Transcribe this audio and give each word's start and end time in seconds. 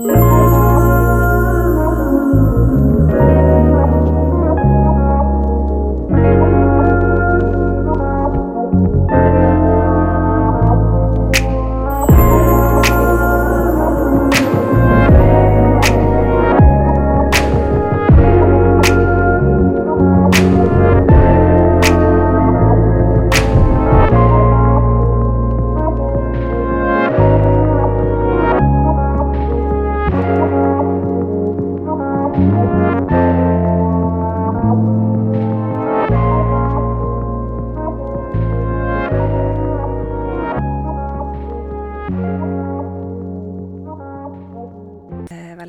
Eh, 0.00 0.51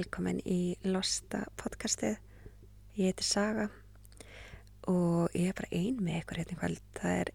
Velkomin 0.04 0.42
í 0.44 0.76
Losta 0.84 1.46
podcastið. 1.56 2.18
Ég 2.98 3.14
heiti 3.14 3.24
Saga 3.24 3.70
og 4.92 5.32
ég 5.32 5.48
er 5.48 5.56
bara 5.56 5.70
ein 5.72 6.02
með 6.04 6.18
ykkur 6.18 6.40
hérna 6.42 6.58
kvöld. 6.60 6.82
Það 6.98 7.14
er 7.22 7.30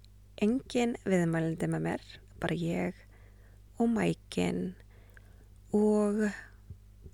engin 0.44 0.92
viðmælindi 1.08 1.68
með 1.72 1.84
mér, 1.86 2.04
bara 2.42 2.58
ég 2.60 2.98
og 3.80 3.88
mækin 3.94 4.60
og 5.72 6.20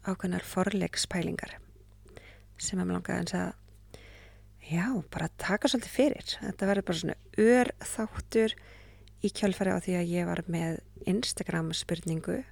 ákveðnar 0.02 0.42
forleikspælingar 0.42 1.54
sem 2.58 2.82
ég 2.82 2.90
langaði 2.90 3.20
eins 3.20 3.36
að 3.38 3.54
já, 4.72 4.88
bara 5.14 5.30
taka 5.38 5.70
svolítið 5.70 5.98
fyrir. 6.00 6.34
Þetta 6.40 6.70
verður 6.72 6.88
bara 6.90 7.02
svona 7.04 7.18
ör 7.46 7.70
þáttur 7.94 8.58
í 9.22 9.30
kjálfari 9.30 9.78
á 9.78 9.78
því 9.86 9.96
að 10.00 10.16
ég 10.16 10.32
var 10.32 10.42
með 10.50 10.82
Instagram 11.14 11.70
spurningu 11.78 12.42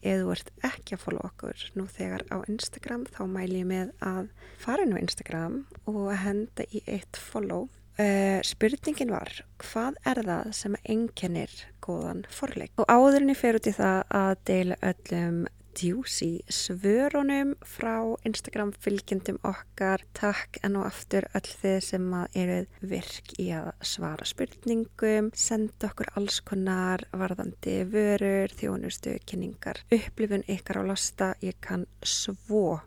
ef 0.00 0.22
þú 0.22 0.32
ert 0.34 0.50
ekki 0.66 0.96
að 0.96 1.02
follow 1.04 1.26
okkur 1.28 1.66
nú 1.76 1.86
þegar 1.90 2.24
á 2.32 2.36
Instagram 2.48 3.04
þá 3.10 3.20
mæl 3.28 3.50
ég 3.52 3.68
með 3.68 3.92
að 4.04 4.30
fara 4.62 4.86
á 4.88 5.02
Instagram 5.02 5.60
og 5.90 6.10
henda 6.22 6.66
í 6.70 6.82
eitt 6.86 7.20
follow. 7.20 7.68
Uh, 8.00 8.40
spurningin 8.46 9.12
var 9.12 9.28
hvað 9.60 9.98
er 10.08 10.22
það 10.24 10.52
sem 10.56 10.76
einkennir 10.88 11.52
góðan 11.84 12.22
forleik? 12.32 12.72
Og 12.80 12.88
áðurinn 12.88 13.34
ég 13.34 13.40
fer 13.40 13.58
út 13.58 13.68
í 13.68 13.74
það 13.76 13.98
að 14.16 14.30
deila 14.48 14.78
öllum 14.88 15.42
djúsi 15.76 16.40
svörunum 16.50 17.54
frá 17.66 17.94
Instagram 18.26 18.72
fylgjendum 18.82 19.38
okkar 19.46 20.04
takk 20.16 20.60
en 20.66 20.78
og 20.80 20.88
aftur 20.90 21.26
öll 21.36 21.48
þið 21.62 21.78
sem 21.86 22.06
að 22.20 22.38
eruð 22.42 22.78
virk 22.92 23.34
í 23.38 23.48
að 23.56 23.70
svara 23.92 24.28
spurningum 24.28 25.32
senda 25.34 25.90
okkur 25.90 26.12
alls 26.18 26.40
konar 26.46 27.06
varðandi 27.12 27.80
vörur, 27.90 28.52
þjónustu, 28.60 29.16
kynningar 29.26 29.82
upplifun 29.94 30.46
ykkar 30.50 30.82
á 30.82 30.90
lasta 30.90 31.34
ég 31.44 31.60
kann 31.64 31.86
svo 32.02 32.80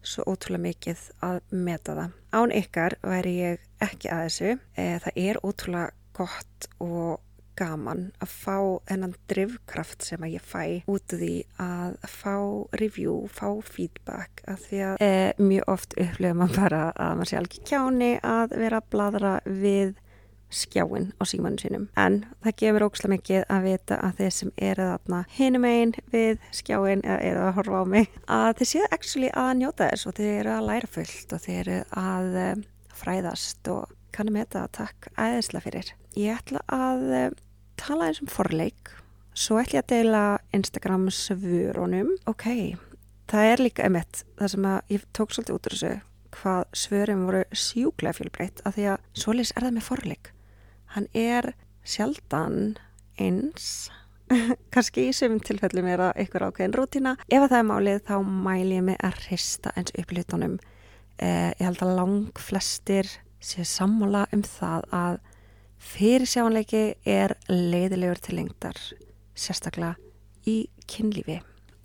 svo 0.00 0.24
ótrúlega 0.32 0.64
mikið 0.64 1.00
að 1.24 1.40
meta 1.52 1.96
það. 1.96 2.12
Án 2.32 2.52
ykkar 2.56 2.96
væri 3.04 3.34
ég 3.36 3.64
ekki 3.84 4.08
að 4.12 4.22
þessu. 4.26 4.52
Eh, 4.76 4.96
Það 5.00 5.18
er 5.24 5.40
ótrúlega 5.44 5.90
gott 6.16 6.68
og 6.80 7.20
gaman 7.58 8.10
að 8.22 8.34
fá 8.34 8.58
þennan 8.90 9.16
drivkraft 9.30 10.04
sem 10.06 10.26
að 10.26 10.36
ég 10.36 10.44
fæ 10.44 10.64
út 10.90 11.14
af 11.14 11.22
því 11.22 11.32
að 11.62 11.96
fá 12.12 12.36
review, 12.80 13.16
fá 13.32 13.48
feedback 13.64 14.44
af 14.50 14.68
því 14.68 14.84
að 14.90 15.02
e, 15.06 15.10
mjög 15.40 15.72
oft 15.74 15.96
upplifum 15.96 16.40
maður 16.42 16.62
bara 16.64 16.84
að 16.94 17.18
maður 17.18 17.32
sé 17.32 17.40
alveg 17.40 17.66
kjáni 17.70 18.12
að 18.26 18.56
vera 18.62 18.80
að 18.80 18.88
bladra 18.94 19.34
við 19.46 19.98
skjáin 20.50 21.12
á 21.18 21.22
símanu 21.24 21.60
sínum. 21.62 21.86
En 21.96 22.24
það 22.42 22.56
gefur 22.62 22.86
ókslega 22.88 23.14
mikið 23.14 23.44
að 23.54 23.66
vita 23.68 24.00
að 24.02 24.16
þeir 24.20 24.34
sem 24.34 24.52
eru 24.70 24.88
þarna 24.90 25.20
hinum 25.36 25.66
einn 25.68 25.94
við 26.10 26.42
skjáin 26.56 27.04
eða 27.06 27.20
eru 27.28 27.44
að 27.46 27.54
horfa 27.60 27.82
á 27.82 27.84
mig 27.94 28.18
að 28.26 28.50
þeir 28.58 28.70
séu 28.72 28.90
actually 28.90 29.30
að 29.30 29.52
njóta 29.62 29.88
þess 29.92 30.10
og 30.10 30.18
þeir 30.18 30.34
eru 30.40 30.54
að 30.56 30.68
læra 30.70 30.92
fullt 30.96 31.34
og 31.36 31.44
þeir 31.46 31.60
eru 31.60 31.78
að 32.02 32.38
eh, 32.42 32.62
fræðast 33.00 33.72
og 33.72 33.96
kannum 34.14 34.38
þetta 34.40 34.66
takk 34.76 35.10
æðislega 35.16 35.64
fyrir. 35.66 35.92
Ég 36.18 36.40
ætla 36.40 36.62
að 36.72 37.06
eh, 37.16 37.30
tala 37.80 38.10
eins 38.10 38.20
um 38.22 38.30
forleik. 38.30 38.92
Svo 39.36 39.60
ætla 39.60 39.80
ég 39.80 39.84
að 39.84 39.92
deila 39.94 40.24
Instagram 40.56 41.08
svörunum. 41.14 42.12
Ok, 42.30 42.46
það 43.30 43.52
er 43.52 43.64
líka 43.64 43.86
emitt 43.86 44.24
það 44.40 44.54
sem 44.54 44.70
að 44.72 44.94
ég 44.96 45.06
tók 45.16 45.34
svolítið 45.34 45.56
út 45.56 45.70
úr 45.70 45.76
þessu 45.78 45.94
hvað 46.30 46.60
svörum 46.78 47.24
voru 47.26 47.40
sjúklega 47.50 48.16
fjölbreytt 48.18 48.60
af 48.66 48.76
því 48.76 48.84
að 48.92 49.08
svolis 49.18 49.54
er 49.54 49.66
það 49.66 49.76
með 49.76 49.88
forleik. 49.88 50.30
Hann 50.94 51.08
er 51.14 51.52
sjaldan 51.86 52.76
eins 53.20 53.90
kannski 54.74 55.08
í 55.08 55.14
sömum 55.16 55.40
tilfellum 55.42 55.88
er 55.90 56.02
það 56.04 56.20
ykkur 56.24 56.46
ákveðin 56.48 56.76
rútina 56.78 57.14
ef 57.26 57.40
að 57.40 57.48
það 57.52 57.58
er 57.58 57.68
málið 57.70 58.02
þá 58.06 58.14
mæl 58.46 58.68
ég 58.70 58.84
mig 58.86 59.00
að 59.02 59.18
hrista 59.26 59.72
eins 59.78 59.94
upplutunum 59.98 60.56
eh, 61.18 61.50
ég 61.58 61.64
held 61.66 61.82
að 61.86 61.96
lang 61.98 62.40
flestir 62.40 63.10
séu 63.40 63.66
sammála 63.66 64.26
um 64.34 64.42
það 64.46 64.88
að 64.96 65.20
fyrirsjáanleiki 65.90 66.82
er 67.08 67.36
leiðilegur 67.48 68.20
til 68.20 68.36
lengdar 68.40 68.80
sérstaklega 69.34 69.96
í 70.48 70.58
kynlífi 70.90 71.40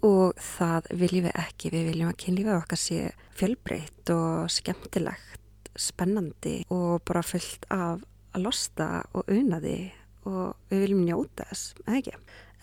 og 0.05 0.35
það 0.41 0.89
viljum 0.99 1.29
við 1.29 1.39
ekki 1.41 1.71
við 1.73 1.87
viljum 1.91 2.11
að 2.11 2.19
kynlífið 2.25 2.57
okkar 2.57 2.81
sé 2.81 2.99
fjölbreytt 3.39 4.11
og 4.13 4.51
skemmtilegt 4.53 5.71
spennandi 5.75 6.59
og 6.71 7.01
bara 7.07 7.23
fullt 7.25 7.65
af 7.73 8.03
að 8.35 8.43
losta 8.43 8.87
og 9.15 9.29
unaði 9.31 9.91
og 10.27 10.55
við 10.71 10.85
viljum 10.85 11.05
njóta 11.05 11.45
þess, 11.49 11.75
eða 11.85 11.99
ekki? 11.99 12.15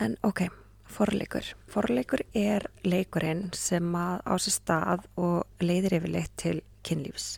En 0.03 0.17
ok, 0.27 0.43
forleikur. 0.91 1.53
Forleikur 1.71 2.25
er 2.37 2.67
leikurinn 2.85 3.47
sem 3.57 3.87
að 3.97 4.25
á 4.27 4.35
sér 4.43 4.57
stað 4.59 5.07
og 5.17 5.65
leiðir 5.65 6.01
yfirleitt 6.01 6.35
til 6.43 6.59
kynlífs. 6.87 7.37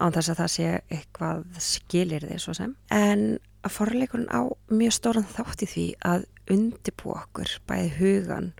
Án 0.00 0.14
þess 0.16 0.32
að 0.32 0.40
það 0.40 0.52
sé 0.54 0.68
eitthvað 0.88 1.42
skilir 1.60 2.26
því 2.26 2.38
svo 2.40 2.56
sem. 2.56 2.74
En 2.94 3.24
að 3.66 3.74
forleikurinn 3.76 4.30
á 4.32 4.40
mjög 4.72 4.96
stóran 4.96 5.28
þátt 5.28 5.64
í 5.66 5.70
því 5.70 5.86
að 6.08 6.26
undibú 6.50 7.14
okkur 7.14 7.58
bæði 7.68 7.90
hugan 7.98 8.52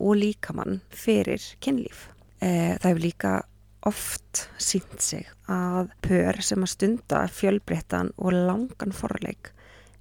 og 0.00 0.16
líkamann 0.20 0.80
fyrir 0.92 1.42
kynlíf. 1.64 2.08
Eh, 2.40 2.76
það 2.80 2.90
hefur 2.90 3.04
líka 3.04 3.34
oft 3.86 4.46
sínt 4.58 5.00
sig 5.02 5.28
að 5.52 5.92
pör 6.02 6.40
sem 6.42 6.64
að 6.64 6.72
stunda 6.72 7.22
fjölbreyttan 7.30 8.10
og 8.16 8.34
langan 8.34 8.94
forleik 8.96 9.52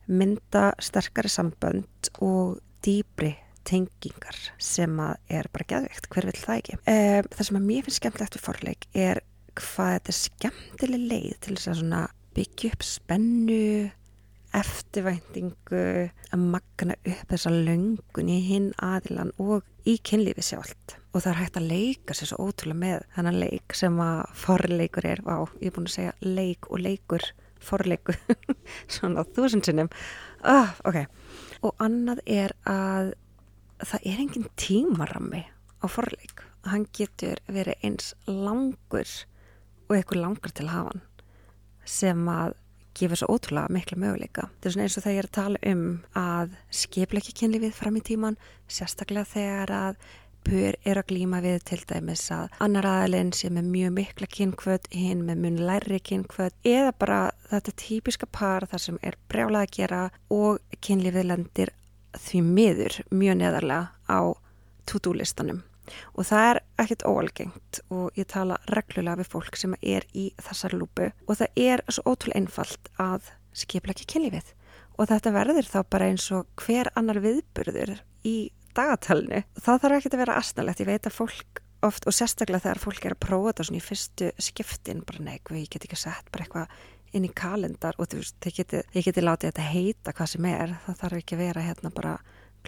mynda 0.08 0.72
sterkari 0.82 1.30
sambönd 1.32 2.10
og 2.24 2.60
dýbri 2.86 3.36
tengingar 3.66 4.38
sem 4.62 5.00
að 5.02 5.16
er 5.34 5.50
bara 5.54 5.68
geðveikt, 5.72 6.10
hver 6.14 6.28
vil 6.30 6.38
það 6.38 6.60
ekki? 6.60 6.76
Eh, 6.92 7.22
það 7.34 7.48
sem 7.48 7.58
að 7.60 7.70
mér 7.70 7.86
finnst 7.86 8.02
skemmtilegt 8.02 8.38
við 8.38 8.46
forleik 8.46 8.88
er 8.94 9.22
hvað 9.60 9.94
þetta 9.96 10.12
er 10.12 10.18
skemmtileg 10.20 11.06
leið 11.12 11.38
til 11.46 11.56
þess 11.60 11.84
að 11.84 12.10
byggja 12.36 12.72
upp 12.76 12.84
spennu, 12.84 13.92
eftirvæntingu, 14.56 15.86
að 16.32 16.44
magna 16.52 16.96
upp 17.00 17.32
þessa 17.32 17.52
löngun 17.54 18.32
í 18.32 18.38
hinn 18.44 18.70
aðilan 18.84 19.34
og 19.42 19.66
í 19.88 19.98
kynlífi 20.04 20.44
sjálft. 20.44 20.98
Og 21.14 21.24
það 21.24 21.32
er 21.32 21.40
hægt 21.42 21.60
að 21.60 21.68
leika 21.72 22.16
sér 22.16 22.32
svo 22.32 22.48
ótrúlega 22.48 22.82
með 22.82 23.08
þennan 23.16 23.42
leik 23.44 23.76
sem 23.78 24.00
að 24.04 24.22
forleikur 24.42 25.08
er, 25.08 25.24
á, 25.28 25.38
ég 25.62 25.70
er 25.70 25.76
búin 25.76 25.90
að 25.90 25.96
segja 25.96 26.16
leik 26.24 26.70
og 26.72 26.82
leikur, 26.84 27.28
forleikur, 27.64 28.20
svona 28.94 29.26
þúsund 29.36 29.68
sinnum. 29.68 29.92
Ah, 30.44 30.76
ok, 30.88 31.06
og 31.64 31.80
annað 31.84 32.24
er 32.28 32.56
að 32.70 33.14
það 33.84 34.10
er 34.12 34.26
engin 34.26 34.50
tímarammi 34.60 35.46
á 35.84 35.86
forleik. 35.92 36.44
Hann 36.66 36.88
getur 36.96 37.40
verið 37.52 37.82
eins 37.86 38.14
langur 38.26 39.08
og 39.88 39.98
eitthvað 39.98 40.24
langar 40.24 40.54
til 40.56 40.70
hafan 40.72 41.04
sem 41.86 42.22
að 42.32 42.56
gefur 42.96 43.20
svo 43.20 43.36
ótrúlega 43.36 43.72
mikla 43.76 43.98
möguleika. 44.00 44.50
Þetta 44.56 44.70
er 44.70 44.74
svona 44.74 44.86
eins 44.88 44.98
og 44.98 45.04
þegar 45.04 45.16
ég 45.16 45.24
er 45.24 45.28
að 45.28 45.38
tala 45.38 45.64
um 45.72 45.88
að 46.20 46.54
skipla 46.82 47.22
ekki 47.22 47.34
kynlífið 47.42 47.74
fram 47.76 47.98
í 48.00 48.04
tíman, 48.08 48.38
sérstaklega 48.72 49.28
þegar 49.34 49.74
að 49.76 50.06
pur 50.46 50.78
er 50.86 51.00
að 51.00 51.08
glíma 51.10 51.42
við 51.42 51.64
til 51.66 51.80
dæmis 51.90 52.24
að 52.34 52.54
annar 52.62 52.86
aðalinn 52.86 53.32
sem 53.36 53.58
er 53.58 53.66
mjög 53.66 53.96
mikla 53.98 54.30
kynkvöld, 54.30 54.90
hinn 54.94 55.24
með 55.26 55.42
mun 55.42 55.62
læri 55.68 56.00
kynkvöld 56.06 56.70
eða 56.70 56.94
bara 57.02 57.20
þetta 57.50 57.76
típiska 57.82 58.30
par 58.30 58.68
þar 58.70 58.84
sem 58.84 59.00
er 59.02 59.18
brjálað 59.32 59.66
að 59.66 59.76
gera 59.80 60.02
og 60.34 60.78
kynlífið 60.86 61.30
lendir 61.32 61.74
því 62.16 62.44
miður 62.46 63.00
mjög 63.12 63.40
neðarlega 63.42 63.90
á 64.06 64.20
to-do-listanum 64.86 65.64
og 66.14 66.28
það 66.30 66.50
er 66.50 66.60
ekkert 66.84 67.06
óalgengt 67.08 67.82
og 67.94 68.20
ég 68.20 68.30
tala 68.32 68.60
reglulega 68.72 69.22
við 69.22 69.32
fólk 69.32 69.60
sem 69.60 69.76
er 69.82 70.08
í 70.14 70.28
þessar 70.42 70.78
lúpu. 70.78 71.10
Og 71.28 71.40
það 71.42 71.62
er 71.66 71.84
svo 71.90 72.06
ótrúlega 72.12 72.42
einfalt 72.42 72.92
að 73.02 73.32
skipla 73.56 73.96
ekki 73.96 74.10
kynlífið. 74.16 74.54
Og 74.96 75.10
þetta 75.12 75.36
verður 75.36 75.70
þá 75.70 75.80
bara 75.92 76.10
eins 76.12 76.26
og 76.32 76.48
hver 76.62 76.90
annar 76.96 77.20
viðburður 77.24 77.98
í 78.26 78.38
dagatalinu. 78.76 79.44
Það 79.60 79.82
þarf 79.84 80.00
ekki 80.00 80.12
að 80.14 80.22
vera 80.24 80.40
asnalegt, 80.40 80.82
ég 80.84 80.90
veit 80.90 81.08
að 81.08 81.18
fólk 81.20 81.62
oft 81.86 82.08
og 82.08 82.16
sérstaklega 82.16 82.64
þegar 82.64 82.82
fólk 82.82 83.06
er 83.06 83.14
að 83.14 83.24
prófa 83.26 83.52
þetta 83.52 83.66
svona 83.68 83.80
í 83.80 83.86
fyrstu 83.86 84.30
skiptin 84.42 85.04
bara 85.06 85.26
nei, 85.26 85.36
ég 85.38 85.70
get 85.70 85.86
ekki 85.86 86.00
sett 86.00 86.32
bara 86.34 86.48
eitthvað 86.48 87.16
inn 87.16 87.28
í 87.28 87.32
kalendar. 87.36 87.98
Og 88.00 88.10
þú 88.12 88.22
veist, 88.22 88.38
ég 88.48 88.58
geti, 88.60 88.82
ég 88.96 89.08
geti 89.08 89.24
látið 89.24 89.52
þetta 89.52 89.68
heita 89.70 90.16
hvað 90.16 90.32
sem 90.34 90.48
er, 90.50 90.76
það 90.88 91.00
þarf 91.04 91.22
ekki 91.22 91.38
að 91.38 91.44
vera 91.46 91.66
hérna 91.66 91.92
bara 91.96 92.16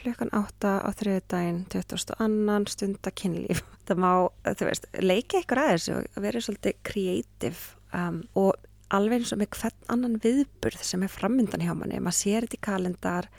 klukkan 0.01 0.31
átta 0.35 0.77
á 0.83 0.89
þriðdægin 0.99 1.63
22. 1.73 2.69
stund 2.71 3.09
að 3.09 3.17
kynlíf 3.21 3.63
það 3.87 4.01
má, 4.03 4.11
þú 4.47 4.69
veist, 4.69 4.87
leika 5.01 5.41
ykkur 5.41 5.61
aðeins 5.63 5.89
og 5.93 6.21
vera 6.23 6.41
svolítið 6.43 6.79
kreatív 6.87 7.63
um, 7.95 8.21
og 8.37 8.55
alveg 8.93 9.21
eins 9.21 9.33
og 9.35 9.41
með 9.41 9.51
hvern 9.57 9.91
annan 9.91 10.17
viðburð 10.23 10.83
sem 10.85 11.03
er 11.03 11.11
frammyndan 11.11 11.63
hjá 11.63 11.73
manni 11.75 11.99
maður 11.99 12.19
sér 12.21 12.47
þetta 12.47 12.59
í 12.59 12.65
kalendar 12.67 13.29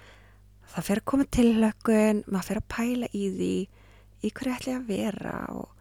það 0.69 0.88
fer 0.90 1.00
að 1.00 1.08
koma 1.12 1.26
til 1.32 1.49
lökun 1.62 2.22
maður 2.26 2.49
fer 2.50 2.60
að 2.60 2.69
pæla 2.75 3.10
í 3.12 3.25
því 3.37 3.55
í 4.28 4.32
hverju 4.34 4.55
ætla 4.55 4.75
ég 4.75 4.82
að 4.82 4.90
vera 4.93 5.37
og 5.55 5.72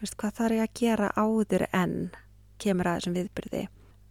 veist, 0.00 0.18
hvað 0.20 0.38
þarf 0.38 0.58
ég 0.58 0.64
að 0.66 0.78
gera 0.82 1.10
áður 1.18 1.66
en 1.72 1.96
kemur 2.62 2.90
að 2.90 3.00
þessum 3.00 3.18
viðbyrði 3.18 3.64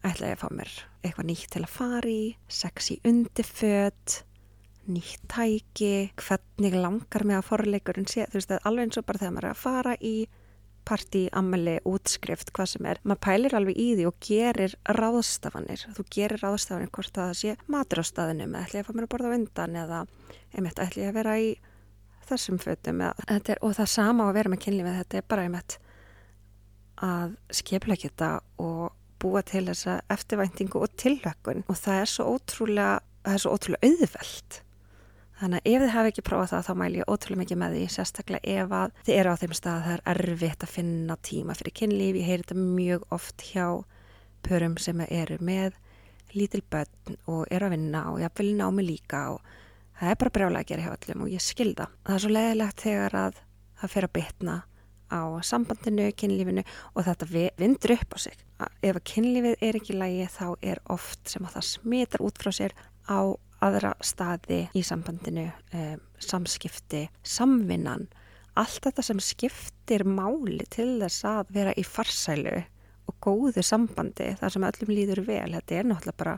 ætla 0.07 0.31
ég 0.31 0.37
að 0.37 0.43
fá 0.43 0.57
mér 0.59 0.73
eitthvað 1.03 1.29
nýtt 1.29 1.51
til 1.53 1.63
að 1.63 1.75
fara 1.77 2.11
í 2.11 2.23
sexy 2.59 2.99
undirfödd 3.07 4.17
nýtt 4.91 5.23
tæki 5.31 5.93
hvernig 6.21 6.75
langar 6.75 7.25
mig 7.27 7.37
að 7.37 7.47
forleikurinn 7.51 8.09
sé 8.09 8.27
þú 8.27 8.39
veist 8.39 8.51
það 8.51 8.59
er 8.59 8.67
alveg 8.69 8.87
eins 8.87 8.99
og 8.99 9.07
bara 9.07 9.21
þegar 9.23 9.33
maður 9.35 9.49
er 9.49 9.55
að 9.55 9.63
fara 9.63 9.95
í 10.01 10.15
partí, 10.87 11.25
ammali, 11.35 11.77
útskrift 11.87 12.53
hvað 12.55 12.69
sem 12.71 12.85
er, 12.87 12.99
maður 13.03 13.23
pælir 13.25 13.55
alveg 13.57 13.79
í 13.81 13.87
því 13.97 14.05
og 14.07 14.19
gerir 14.23 14.75
ráðstafanir. 14.95 15.83
Þú 15.97 16.05
gerir 16.15 16.43
ráðstafanir 16.43 16.91
hvort 16.95 17.17
það 17.17 17.33
sé 17.41 17.55
matur 17.67 18.03
á 18.03 18.05
staðinu 18.07 18.47
með 18.47 18.61
ætla 18.61 18.79
ég 18.79 18.85
að 18.85 18.87
fá 18.87 18.95
mér 18.95 19.07
að 19.07 19.11
borða 19.13 19.31
á 19.31 19.37
undan 19.37 19.81
eða 19.81 20.03
einmitt 20.55 20.79
ætla 20.79 21.03
ég 21.03 21.11
að 21.11 21.19
vera 21.19 21.35
í 21.43 21.49
þessum 22.27 22.59
fötum 22.61 23.03
er, 23.03 23.59
og 23.61 23.75
það 23.77 23.91
sama 23.91 24.27
á 24.27 24.29
að 24.29 24.37
vera 24.39 24.53
með 24.53 24.63
kynlífið 24.65 24.99
þetta 25.01 25.19
er 25.19 25.27
bara 25.31 25.47
einmitt 25.47 25.77
að 27.07 27.35
skepla 27.59 27.95
ekki 27.95 28.11
þetta 28.11 28.31
og 28.63 28.95
búa 29.21 29.43
til 29.45 29.65
þessa 29.69 29.99
eftirvæntingu 30.13 30.81
og 30.81 30.95
tillökun 30.99 31.63
og 31.67 31.77
það 31.79 32.01
er 32.01 32.11
svo 32.11 32.31
ótrúlega 32.35 32.95
það 33.25 33.35
er 33.37 33.43
svo 33.43 33.53
ótrúlega 33.55 33.91
auðvelt 33.91 34.59
þannig 35.41 35.61
að 35.61 35.71
ef 35.73 35.83
þið 35.83 35.93
hafi 35.93 36.11
ekki 36.13 36.25
prófað 36.25 36.53
það 36.53 36.67
þá 36.67 36.73
mæl 36.81 36.93
ég 36.97 37.11
ótrúlega 37.11 37.41
mikið 37.43 37.59
með 37.61 37.75
því 37.77 37.83
sérstaklega 37.93 38.55
ef 38.57 38.75
að 38.77 38.95
þið 39.07 39.19
eru 39.19 39.33
á 39.33 39.39
þeim 39.41 39.55
stað 39.59 39.83
það 39.85 39.93
er 39.97 40.05
erfitt 40.13 40.65
að 40.65 40.73
finna 40.73 41.17
tíma 41.29 41.57
fyrir 41.57 41.77
kynlíf 41.81 42.17
ég 42.17 42.29
heyri 42.31 42.45
þetta 42.45 42.57
mjög 42.61 43.05
oft 43.17 43.45
hjá 43.51 43.67
pörum 44.47 44.77
sem 44.81 45.03
eru 45.07 45.37
með 45.43 45.77
lítil 46.35 46.63
börn 46.71 47.17
og 47.29 47.45
eru 47.51 47.67
að 47.67 47.75
vinna 47.75 48.03
og 48.11 48.21
ég 48.21 48.33
vil 48.39 48.53
ná 48.57 48.67
mig 48.73 48.87
líka 48.87 49.21
og 49.35 49.53
það 49.99 50.11
er 50.11 50.19
bara 50.21 50.33
brjálega 50.37 50.63
að 50.63 50.71
gera 50.71 50.85
hjá 50.85 50.95
öllum 50.95 51.23
og 51.25 51.33
ég 51.33 51.43
skilda. 51.43 51.87
Það 52.05 52.15
er 52.15 52.23
svo 52.23 52.33
leiðilegt 52.33 52.83
þegar 52.83 53.17
að 53.21 53.39
það 53.77 53.93
fer 53.93 54.07
að 54.07 54.15
bytna 54.17 54.57
á 55.07 55.21
sambandinu, 55.47 56.09
kynlífinu 56.19 56.63
og 56.93 57.05
þetta 57.07 57.29
vindur 57.31 57.95
upp 57.95 58.15
á 58.15 58.17
sig. 58.19 58.37
Ef 58.83 58.97
að 58.97 59.03
kynlífið 59.07 59.63
er 59.63 59.79
ekki 59.79 59.95
lægi 59.95 60.29
þá 60.35 60.47
er 60.61 60.81
oft 60.91 61.31
sem 61.31 61.45
að 61.47 61.57
það 61.57 61.67
smitar 61.71 62.25
út 62.27 62.41
frá 62.41 62.51
sér 62.51 62.75
á 63.07 63.19
aðra 63.63 63.93
staði 64.05 64.63
í 64.77 64.83
sambandinu, 64.85 65.47
um, 65.73 66.01
samskipti, 66.23 67.07
samvinnan, 67.25 68.07
allt 68.57 68.81
þetta 68.85 69.05
sem 69.05 69.19
skiptir 69.21 70.05
máli 70.07 70.65
til 70.73 70.97
þess 71.01 71.25
að 71.29 71.53
vera 71.57 71.75
í 71.77 71.85
farsælu 71.85 72.55
og 73.07 73.19
góðu 73.23 73.63
sambandi 73.63 74.33
þar 74.39 74.53
sem 74.53 74.67
öllum 74.67 74.93
líður 74.93 75.23
vel, 75.27 75.51
þetta 75.55 75.77
er 75.77 75.89
náttúrulega 75.91 76.21
bara 76.23 76.37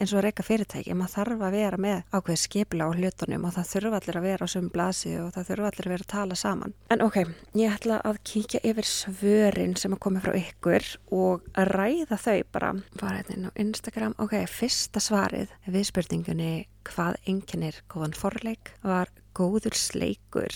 eins 0.00 0.14
og 0.14 0.20
að 0.20 0.26
reyka 0.26 0.44
fyrirtæki, 0.46 0.94
maður 0.96 1.14
þarf 1.18 1.44
að 1.44 1.56
vera 1.56 1.80
með 1.80 2.16
ákveð 2.16 2.40
skipla 2.40 2.88
á 2.88 2.90
hlutunum 2.96 3.46
og 3.46 3.54
það 3.56 3.70
þurfa 3.74 4.00
allir 4.00 4.18
að 4.20 4.26
vera 4.28 4.48
á 4.48 4.52
sömum 4.54 4.72
blasi 4.74 5.12
og 5.20 5.30
það 5.34 5.48
þurfa 5.50 5.70
allir 5.70 5.88
að 5.88 5.94
vera 5.94 6.06
að 6.06 6.12
tala 6.14 6.38
saman. 6.40 6.74
En 6.90 7.04
ok, 7.04 7.18
ég 7.60 7.76
ætla 7.76 8.00
að 8.08 8.20
kíkja 8.30 8.62
yfir 8.70 8.88
svörin 8.88 9.76
sem 9.80 9.96
að 9.96 10.02
koma 10.06 10.24
frá 10.24 10.36
ykkur 10.40 10.90
og 11.16 11.46
að 11.54 11.72
ræða 11.76 12.20
þau 12.24 12.38
bara, 12.56 12.74
bara 12.96 13.20
hérna 13.20 13.52
á 13.52 13.58
Instagram. 13.60 14.16
Ok, 14.22 14.36
fyrsta 14.50 15.02
svarið 15.04 15.52
við 15.68 15.88
spurningunni 15.90 16.52
hvað 16.88 17.18
enginnir 17.28 17.82
góðan 17.92 18.16
forleik 18.16 18.72
var 18.82 19.10
góður 19.40 19.76
sleikur. 19.78 20.52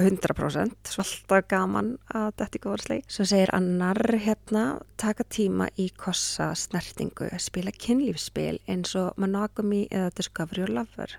100% 0.00 0.92
svolítið 0.94 1.48
gaman 1.50 1.90
að 2.14 2.30
þetta 2.38 2.56
er 2.56 2.62
góður 2.64 2.84
sleik. 2.86 3.10
Svo 3.10 3.26
segir 3.28 3.52
annar 3.56 4.00
hérna 4.22 4.64
taka 5.00 5.26
tíma 5.28 5.68
í 5.80 5.90
kossa 5.98 6.52
snertingu 6.56 7.28
spila 7.42 7.74
kynlífsspil 7.74 8.60
eins 8.70 8.94
og 8.98 9.18
Monogamy 9.20 9.86
eða 9.90 10.14
Discovery 10.16 10.64
or 10.68 10.74
Lover. 10.78 11.18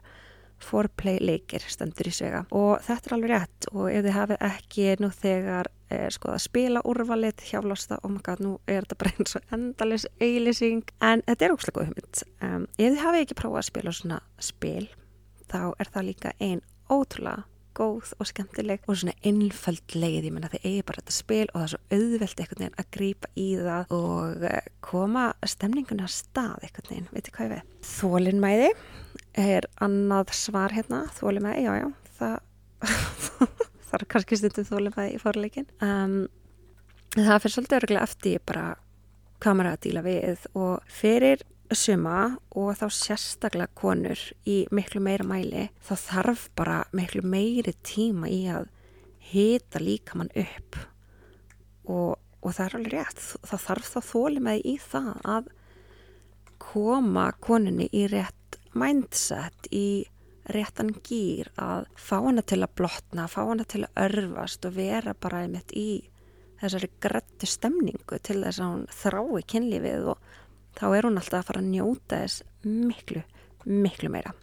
Foreplay 0.61 1.17
leikir 1.21 1.63
stendur 1.73 2.07
í 2.09 2.13
svega. 2.13 2.43
Og 2.53 2.81
þetta 2.85 3.09
er 3.09 3.15
alveg 3.15 3.31
rétt. 3.33 3.69
Og 3.73 3.87
ef 3.89 4.03
þið 4.05 4.17
hafið 4.17 4.43
ekki 4.45 4.87
nú 5.01 5.09
þegar 5.15 5.69
eh, 5.89 6.07
sko 6.13 6.35
að 6.35 6.43
spila 6.45 6.83
úrvalið 6.85 7.41
hjálflosta 7.49 7.97
og 7.97 8.07
oh 8.07 8.13
maður 8.13 8.27
gæt 8.29 8.43
nú 8.45 8.55
er 8.69 8.85
þetta 8.85 8.99
bara 9.01 9.13
eins 9.17 9.37
og 9.39 9.55
endalis 9.57 10.07
auðlýsing 10.21 10.95
en 11.01 11.25
þetta 11.27 11.47
er 11.47 11.55
óslægt 11.55 11.77
góð 11.79 11.89
hugmynd. 11.91 12.25
Um, 12.45 12.67
ef 12.77 12.91
þið 12.93 13.05
hafið 13.05 13.25
ekki 13.25 13.39
prófað 13.41 13.63
að 13.63 13.69
spila 13.71 13.95
svona 13.97 14.21
spil 14.51 14.91
þá 15.51 15.63
er 15.81 15.89
það 15.91 16.07
líka 16.11 16.35
einn 16.39 16.61
ótrúlega 16.91 17.47
góð 17.77 18.11
og 18.19 18.27
skemmtileg 18.29 18.83
og 18.89 18.97
svona 18.99 19.15
innföld 19.27 19.95
leið, 19.95 20.27
ég 20.27 20.35
menna 20.35 20.49
þið 20.51 20.65
eigi 20.67 20.83
bara 20.87 21.01
þetta 21.01 21.15
spil 21.15 21.45
og 21.45 21.55
það 21.55 21.63
er 21.63 21.71
svo 21.73 21.79
auðvelt 21.97 22.41
einhvern 22.43 22.63
veginn 22.63 22.81
að 22.81 22.89
grýpa 22.97 23.31
í 23.39 23.47
það 23.61 23.93
og 23.97 24.45
eh, 24.49 24.69
koma 24.83 25.25
stemningunni 25.53 26.05
að 26.05 26.13
stað 26.17 26.67
einhvern 26.67 26.91
veginn, 26.91 27.09
veitir 27.15 27.35
hvað 27.35 27.47
ég 27.47 27.53
veið? 27.55 27.71
Þólinnmæði 27.91 28.69
er 29.45 29.69
annað 29.87 30.35
svar 30.35 30.75
hérna, 30.75 31.01
þólinnmæði, 31.17 31.65
já 31.65 31.73
já, 31.79 31.87
það, 32.19 32.37
það 33.87 33.97
er 33.99 34.07
kannski 34.15 34.41
stundu 34.41 34.67
þólinnmæði 34.67 35.15
í 35.15 35.21
fórleikin. 35.21 35.69
Um, 35.79 36.17
það 37.15 37.43
fyrir 37.43 37.55
svolítið 37.55 37.79
örgulega 37.81 38.09
eftir 38.09 38.43
bara 38.47 38.67
hvað 39.41 39.57
maður 39.57 39.71
er 39.71 39.77
að 39.77 39.83
díla 39.87 40.05
við 40.05 40.45
og 40.59 40.91
fyrir 40.91 41.45
suma 41.77 42.17
og 42.57 42.73
þá 42.79 42.85
sérstaklega 42.95 43.71
konur 43.77 44.19
í 44.49 44.61
miklu 44.73 45.01
meira 45.03 45.25
mæli 45.27 45.67
þá 45.83 45.93
þarf 46.03 46.47
bara 46.57 46.81
miklu 46.95 47.23
meiri 47.23 47.73
tíma 47.85 48.29
í 48.31 48.43
að 48.51 48.69
hita 49.31 49.79
líkamann 49.79 50.31
upp. 50.35 50.79
Og, 51.87 52.17
og 52.17 52.55
það 52.55 52.65
er 52.65 52.77
alveg 52.79 52.95
rétt 52.95 53.25
það 53.47 53.65
þarf 53.67 53.91
þá 53.91 53.99
þóli 54.11 54.45
með 54.47 54.65
í 54.67 54.75
það 54.83 55.25
að 55.35 55.51
koma 56.61 57.27
konunni 57.41 57.89
í 57.95 58.05
rétt 58.11 58.59
mindset 58.77 59.67
í 59.73 60.05
réttan 60.51 60.91
gýr 61.05 61.49
að 61.61 61.87
fá 61.95 62.17
hana 62.19 62.43
til 62.45 62.61
að 62.63 62.75
blotna, 62.79 63.27
fá 63.29 63.43
hana 63.45 63.65
til 63.69 63.85
að 63.85 64.01
örfast 64.05 64.65
og 64.67 64.75
vera 64.77 65.13
bara 65.13 65.43
einmitt 65.45 65.73
í 65.77 66.03
þessari 66.61 66.89
grættu 67.01 67.49
stemningu 67.49 68.19
til 68.21 68.41
þess 68.43 68.61
að 68.61 68.71
hún 68.71 68.85
þrái 69.01 69.45
kynlífið 69.53 70.09
og 70.13 70.31
þá 70.77 70.85
er 70.97 71.07
hún 71.07 71.19
alltaf 71.19 71.41
að 71.41 71.49
fara 71.49 71.61
að 71.63 71.71
njóta 71.71 72.21
þess 72.23 72.43
miklu, 72.63 73.23
miklu 73.65 74.11
meira. 74.13 74.33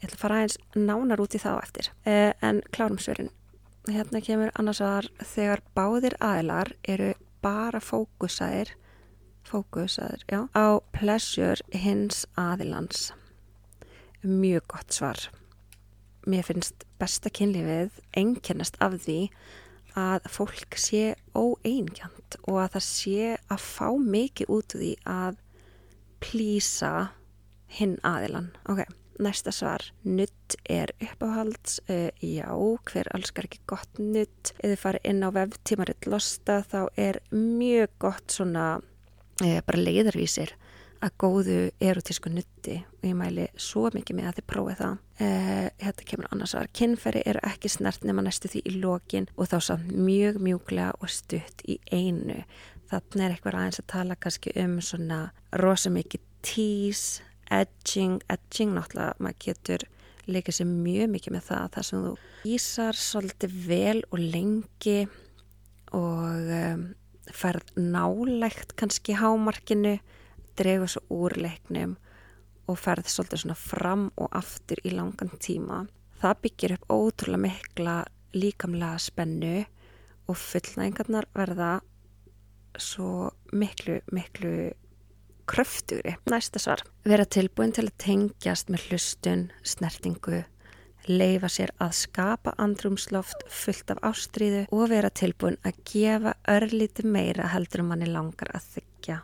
Ég 0.00 0.08
ætla 0.08 0.18
að 0.18 0.22
fara 0.22 0.38
aðeins 0.40 0.58
nánar 0.76 1.22
út 1.24 1.34
í 1.34 1.40
þá 1.40 1.50
eftir. 1.56 1.90
Eh, 2.04 2.32
en 2.44 2.60
klárum 2.74 3.00
svörin. 3.00 3.30
Hérna 3.88 4.20
kemur 4.24 4.52
annars 4.56 4.80
að 4.84 5.10
þegar 5.34 5.62
báðir 5.76 6.16
aðilar 6.24 6.72
eru 6.88 7.12
bara 7.44 7.80
fókusaðir, 7.84 8.72
fókusaðir, 9.44 10.24
já, 10.28 10.40
á 10.56 10.80
pleasure 10.96 11.60
hins 11.72 12.24
aðilans. 12.40 13.10
Mjög 14.24 14.64
gott 14.72 14.96
svar. 14.96 15.20
Mér 16.24 16.46
finnst 16.48 16.86
besta 17.00 17.28
kynlífið 17.28 18.00
enginnast 18.16 18.80
af 18.80 18.96
því 19.04 19.18
að 20.00 20.28
fólk 20.32 20.78
sé 20.80 21.14
óeingjant 21.36 22.13
og 22.44 22.60
að 22.64 22.76
það 22.76 22.86
sé 22.88 23.30
að 23.52 23.64
fá 23.64 23.88
mikið 24.00 24.52
út 24.54 24.76
úr 24.76 24.84
því 24.84 24.92
að 25.14 25.40
plýsa 26.24 26.92
hinn 27.74 27.96
aðilan. 28.06 28.50
Ok, 28.70 28.84
næsta 29.22 29.52
svar. 29.54 29.84
Nutt 30.06 30.56
er 30.70 30.94
uppáhalds. 31.02 31.80
Uh, 31.88 32.10
já, 32.22 32.48
hver 32.90 33.10
allskar 33.14 33.48
ekki 33.48 33.62
gott 33.70 34.00
nutt. 34.00 34.54
Þið 34.62 34.76
farið 34.80 35.08
inn 35.10 35.24
á 35.26 35.28
veftímaritt 35.34 36.08
losta 36.10 36.60
þá 36.70 36.80
er 36.96 37.20
mjög 37.34 37.94
gott 38.06 38.36
svona 38.38 38.66
uh, 38.80 39.60
bara 39.66 39.82
leiðarvísir 39.82 40.54
að 41.04 41.16
góðu 41.20 41.56
erotísku 41.84 42.32
nutti 42.32 42.78
og 42.80 43.06
ég 43.08 43.16
mæli 43.18 43.46
svo 43.60 43.90
mikið 43.94 44.18
með 44.18 44.28
að 44.30 44.38
þið 44.38 44.46
prófið 44.52 44.78
það. 44.80 44.94
Eh, 45.24 45.66
þetta 45.82 46.06
kemur 46.10 46.30
annars 46.32 46.54
að 46.58 46.70
kynfæri 46.80 47.22
eru 47.28 47.42
ekki 47.44 47.72
snert 47.72 48.06
nema 48.08 48.24
næstu 48.24 48.50
því 48.52 48.62
í 48.64 48.76
lokin 48.82 49.28
og 49.36 49.50
þá 49.52 49.56
samt 49.68 49.92
mjög 49.92 50.40
mjúglega 50.44 50.94
og 51.00 51.12
stutt 51.12 51.64
í 51.68 51.78
einu. 51.92 52.40
Þannig 52.90 53.24
er 53.26 53.34
eitthvað 53.34 53.58
aðeins 53.60 53.82
að 53.82 53.90
tala 53.94 54.18
kannski 54.20 54.54
um 54.64 54.78
svona 54.84 55.20
rosa 55.60 55.92
mikið 55.92 56.24
tease, 56.44 57.24
edging 57.52 58.22
edging 58.32 58.74
náttúrulega, 58.76 59.16
maður 59.20 59.40
getur 59.44 59.86
leikið 60.24 60.58
sér 60.58 60.68
mjög 60.70 61.10
mikið 61.12 61.36
með 61.36 61.46
það 61.50 61.70
þar 61.76 61.86
sem 61.88 62.04
þú 62.04 62.12
ísar 62.54 62.98
svolítið 62.98 63.56
vel 63.68 64.00
og 64.08 64.20
lengi 64.20 64.98
og 65.94 66.52
um, 66.58 66.84
færð 67.32 67.72
nálægt 67.80 68.74
kannski 68.80 69.16
hámarkinu 69.20 69.98
dregur 70.58 70.90
svo 70.90 71.04
úr 71.14 71.36
leiknum 71.40 71.96
og 72.70 72.80
ferð 72.80 73.10
svolítið 73.12 73.44
svona 73.44 73.58
fram 73.58 74.06
og 74.16 74.30
aftur 74.32 74.80
í 74.84 74.94
langan 74.94 75.32
tíma. 75.42 75.84
Það 76.20 76.40
byggir 76.46 76.76
upp 76.76 76.92
ótrúlega 76.94 77.42
mikla 77.44 77.96
líkamlega 78.34 79.00
spennu 79.02 79.56
og 80.30 80.38
fullnæðingarnar 80.40 81.28
verða 81.36 81.74
svo 82.80 83.30
miklu, 83.52 84.00
miklu 84.12 84.72
kröftugri. 85.46 86.16
Næsta 86.30 86.58
svar. 86.58 86.82
Vera 87.04 87.26
tilbúin 87.28 87.74
til 87.76 87.86
að 87.88 87.98
tengjast 88.00 88.72
með 88.72 88.88
hlustun, 88.88 89.44
snertingu, 89.62 90.40
leifa 91.08 91.50
sér 91.52 91.74
að 91.84 91.92
skapa 92.00 92.54
andrumsloft 92.58 93.44
fullt 93.52 93.92
af 93.92 94.00
ástríðu 94.08 94.64
og 94.72 94.88
vera 94.94 95.12
tilbúin 95.12 95.60
að 95.66 95.82
gefa 95.92 96.34
örlíti 96.48 97.04
meira 97.04 97.50
heldur 97.52 97.84
um 97.84 97.92
manni 97.92 98.08
langar 98.08 98.54
að 98.56 98.72
þykja. 98.78 99.20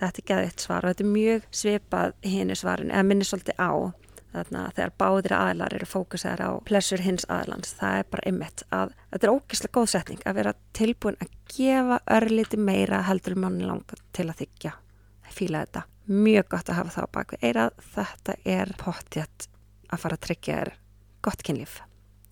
Þetta 0.00 0.20
er 0.22 0.28
geðið 0.30 0.48
eitt 0.50 0.64
svar 0.64 0.84
og 0.84 0.92
þetta 0.92 1.04
er 1.04 1.12
mjög 1.12 1.46
svipað 1.60 2.16
hinu 2.26 2.56
svarin, 2.58 2.92
eða 2.92 3.06
minni 3.08 3.26
svolítið 3.28 3.56
á 3.56 3.72
þarna 4.36 4.64
þegar 4.76 4.92
báðir 5.00 5.34
aðlar 5.36 5.76
eru 5.78 5.88
fókusaður 5.88 6.42
á 6.44 6.50
plessur 6.68 7.02
hins 7.04 7.24
aðlans. 7.32 7.72
Það 7.78 8.00
er 8.00 8.08
bara 8.12 8.28
ymmit 8.30 8.64
að 8.74 8.94
þetta 9.14 9.28
er 9.28 9.34
ógeðslega 9.34 9.76
góð 9.78 9.88
setning 9.94 10.22
að 10.26 10.38
vera 10.40 10.54
tilbúin 10.76 11.18
að 11.24 11.34
gefa 11.56 12.00
örlíti 12.18 12.60
meira 12.60 13.02
heldur 13.08 13.38
manni 13.40 13.64
langar 13.68 14.04
til 14.16 14.28
að 14.28 14.44
þykja. 14.44 14.76
Fýla 15.36 15.64
þetta. 15.66 15.84
Mjög 16.06 16.48
gott 16.52 16.70
að 16.70 16.80
hafa 16.80 16.94
það 16.94 17.08
á 17.08 17.14
bakvið 17.16 17.48
eirað. 17.48 17.82
Þetta 17.96 18.38
er 18.56 18.72
pottjætt 18.80 19.50
að 19.90 20.02
fara 20.04 20.18
að 20.18 20.24
tryggja 20.28 20.60
þér 20.60 20.74
gott 21.26 21.46
kynlíf 21.46 21.80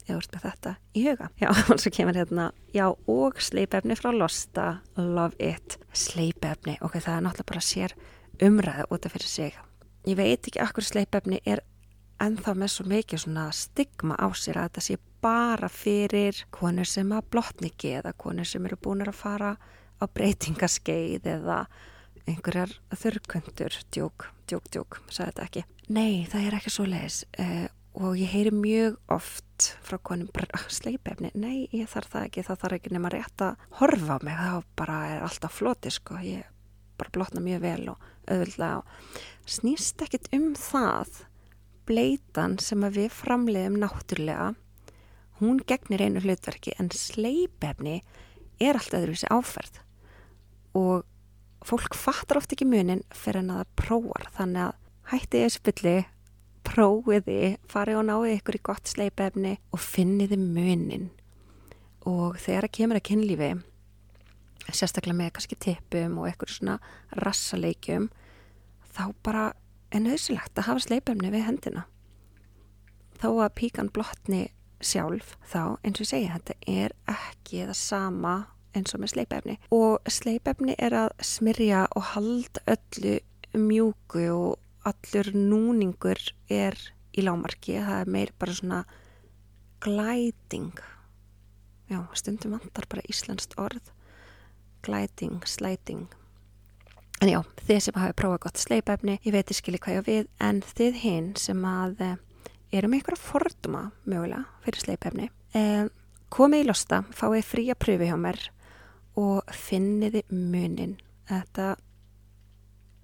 eða 0.08 0.18
úr 0.18 0.28
með 0.32 0.46
þetta 0.48 0.74
í 0.94 1.04
huga. 1.08 1.28
Já, 1.40 1.48
og 1.72 1.82
svo 1.82 1.92
kemur 1.94 2.18
hérna, 2.18 2.48
já, 2.74 2.86
og 2.90 3.40
sleipefni 3.42 3.96
frá 3.98 4.10
Losta, 4.14 4.66
Love 4.96 5.38
It, 5.38 5.78
sleipefni, 5.92 6.76
ok, 6.84 6.98
það 6.98 7.18
er 7.18 7.24
náttúrulega 7.28 7.52
bara 7.52 7.64
sér 7.64 7.96
umræða 8.44 8.88
út 8.90 9.06
af 9.06 9.14
fyrir 9.14 9.30
sig. 9.30 9.62
Ég 10.04 10.18
veit 10.18 10.44
ekki 10.44 10.60
akkur 10.60 10.84
sleipefni 10.84 11.40
er 11.48 11.64
ennþá 12.22 12.54
með 12.58 12.72
svo 12.74 12.86
mikið 12.90 13.24
svona 13.24 13.48
stigma 13.54 14.16
á 14.20 14.28
sér 14.36 14.60
að 14.60 14.68
þetta 14.68 14.84
sé 14.86 14.98
bara 15.24 15.70
fyrir 15.72 16.44
konur 16.54 16.88
sem 16.88 17.10
að 17.16 17.30
blotniki 17.32 17.94
eða 17.98 18.12
konur 18.20 18.48
sem 18.48 18.64
eru 18.68 18.78
búin 18.80 19.04
að 19.04 19.16
fara 19.16 19.54
á 19.56 20.04
breytingaskeið 20.04 21.26
eða 21.38 21.64
einhverjar 22.28 22.72
þurrkundur, 22.96 23.78
djók, 23.92 24.28
djók, 24.48 24.68
djók, 24.72 25.00
sagði 25.08 25.32
þetta 25.32 25.46
ekki. 25.48 25.64
Nei, 25.92 26.24
það 26.30 26.46
er 26.46 26.58
ekki 26.58 26.72
svo 26.72 26.86
leiðis. 26.88 27.18
Uh, 27.36 27.66
og 27.94 28.16
ég 28.18 28.32
heyri 28.32 28.52
mjög 28.54 28.96
oft 29.12 29.43
frá 29.84 29.98
konum 30.02 30.28
sleipefni, 30.68 31.30
nei 31.34 31.68
ég 31.72 31.88
þarf 31.90 32.10
það 32.12 32.26
ekki 32.28 32.42
það 32.48 32.60
þarf 32.62 32.78
ekki 32.78 32.94
nema 32.94 33.12
rétt 33.12 33.44
að 33.44 33.68
horfa 33.80 34.16
á 34.16 34.24
mig 34.24 34.40
það 34.40 34.64
bara 34.76 34.98
er 35.12 35.22
alltaf 35.28 35.54
floti 35.60 35.92
sko. 35.94 36.18
Ég 36.22 36.50
bara 36.98 37.14
blotna 37.14 37.42
mjög 37.42 37.62
vel 37.62 37.88
og 37.92 38.04
auðvitað 38.30 38.82
snýst 39.46 40.02
ekkit 40.04 40.28
um 40.34 40.52
það. 40.58 41.24
Bleitan 41.84 42.58
sem 42.64 42.84
að 42.86 43.00
við 43.02 43.10
framleiðum 43.12 43.80
náttúrulega 43.82 44.54
hún 45.40 45.58
gegnir 45.66 46.04
einu 46.06 46.22
hlutverki 46.24 46.72
en 46.78 46.88
sleipefni 46.94 47.98
er 48.62 48.78
alltaf 48.78 49.02
öðruvísi 49.02 49.28
áferð. 49.34 49.82
Og 50.78 51.04
fólk 51.64 51.96
fattar 51.98 52.40
oft 52.40 52.54
ekki 52.54 52.66
munin 52.68 53.04
fyrir 53.12 53.42
en 53.42 53.52
að 53.54 53.62
það 53.62 53.74
prófar. 53.82 54.30
Þannig 54.38 54.66
að 54.68 54.78
hætti 55.12 55.42
ég 55.44 55.54
spilli 55.54 55.96
prófiði, 56.64 57.56
farið 57.70 58.00
og 58.00 58.08
náði 58.08 58.34
ykkur 58.38 58.58
í 58.58 58.64
gott 58.66 58.90
sleipefni 58.90 59.58
og 59.74 59.82
finniði 59.82 60.38
munin. 60.40 61.10
Og 62.08 62.36
þegar 62.40 62.68
það 62.68 62.76
kemur 62.78 63.00
að 63.00 63.08
kynlífi 63.10 63.52
sérstaklega 64.72 65.18
með 65.18 65.32
kannski 65.36 65.58
tippum 65.60 66.18
og 66.20 66.30
ykkur 66.30 66.52
svona 66.52 66.78
rassaleikjum 67.20 68.08
þá 68.94 69.04
bara 69.26 69.44
er 69.94 70.04
nöðsilegt 70.04 70.56
að 70.58 70.68
hafa 70.70 70.84
sleipefni 70.86 71.32
við 71.32 71.46
hendina. 71.48 71.84
Þó 73.20 73.28
að 73.44 73.54
píkan 73.60 73.92
blotni 73.94 74.48
sjálf 74.84 75.36
þá 75.48 75.76
eins 75.84 76.02
og 76.02 76.08
segja 76.08 76.34
þetta 76.36 76.56
er 76.68 76.96
ekki 77.10 77.62
það 77.64 77.78
sama 77.78 78.34
eins 78.74 78.94
og 78.94 79.04
með 79.04 79.14
sleipefni. 79.14 79.58
Og 79.74 80.10
sleipefni 80.10 80.74
er 80.78 80.96
að 81.04 81.14
smyrja 81.24 81.86
og 81.94 82.10
halda 82.14 82.64
öllu 82.74 83.18
mjúku 83.54 84.26
og 84.34 84.63
allur 84.88 85.30
núningur 85.34 86.20
er 86.52 86.76
í 87.14 87.24
lámarki, 87.24 87.78
það 87.78 88.00
er 88.00 88.12
meir 88.16 88.34
bara 88.38 88.56
svona 88.56 88.82
glæting. 89.84 90.72
Já, 91.90 92.00
stundum 92.16 92.56
vantar 92.56 92.88
bara 92.90 93.04
íslenskt 93.10 93.56
orð. 93.60 93.92
Glæting, 94.84 95.42
slæting. 95.48 96.08
En 97.22 97.30
já, 97.30 97.40
þið 97.64 97.80
sem 97.80 97.98
hafi 98.00 98.16
prófað 98.18 98.42
gott 98.46 98.60
sleipefni, 98.60 99.18
ég 99.24 99.32
veit 99.32 99.50
ég 99.52 99.56
skilji 99.56 99.80
hvað 99.80 100.00
ég 100.00 100.08
við 100.08 100.30
en 100.44 100.60
þið 100.74 100.98
hinn 101.04 101.28
sem 101.40 101.60
að 101.68 102.02
eh, 102.04 102.16
eru 102.74 102.90
með 102.90 103.00
einhverja 103.00 103.22
forduma 103.22 103.84
mögulega 104.04 104.42
fyrir 104.64 104.82
sleipefni 104.82 105.28
eh, 105.54 105.86
komið 106.34 106.64
í 106.64 106.68
losta, 106.68 107.02
fáið 107.14 107.46
fría 107.46 107.76
pröfi 107.78 108.10
hjá 108.10 108.16
mér 108.18 108.40
og 109.20 109.54
finniði 109.54 110.24
munin 110.34 110.96
þetta 111.30 111.74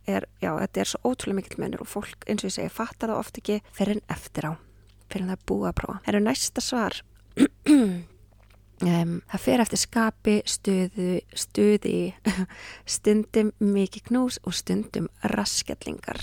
er, 0.09 0.27
já, 0.43 0.53
þetta 0.57 0.83
er 0.83 0.91
svo 0.93 1.01
ótrúlega 1.11 1.41
mikill 1.41 1.63
mennur 1.63 1.85
og 1.85 1.91
fólk, 1.91 2.25
eins 2.27 2.45
og 2.45 2.51
ég 2.51 2.57
segi, 2.57 2.73
fattar 2.73 3.13
það 3.13 3.23
oft 3.23 3.41
ekki 3.43 3.59
fyrir 3.77 3.99
en 3.99 4.05
eftir 4.13 4.49
á, 4.49 4.53
fyrir 5.11 5.27
en 5.27 5.33
það 5.33 5.39
er 5.39 5.49
búið 5.51 5.69
að 5.71 5.77
prófa. 5.83 5.99
Það 6.05 6.15
eru 6.15 6.23
næsta 6.29 6.65
svar. 6.65 7.03
Um, 8.81 9.19
það 9.29 9.43
fer 9.45 9.61
eftir 9.61 9.77
skapi, 9.83 10.35
stuðu 10.49 11.09
stuði, 11.37 12.15
stundum 12.97 13.51
mikið 13.61 14.07
knús 14.07 14.39
og 14.41 14.55
stundum 14.57 15.11
raskjallingar 15.35 16.23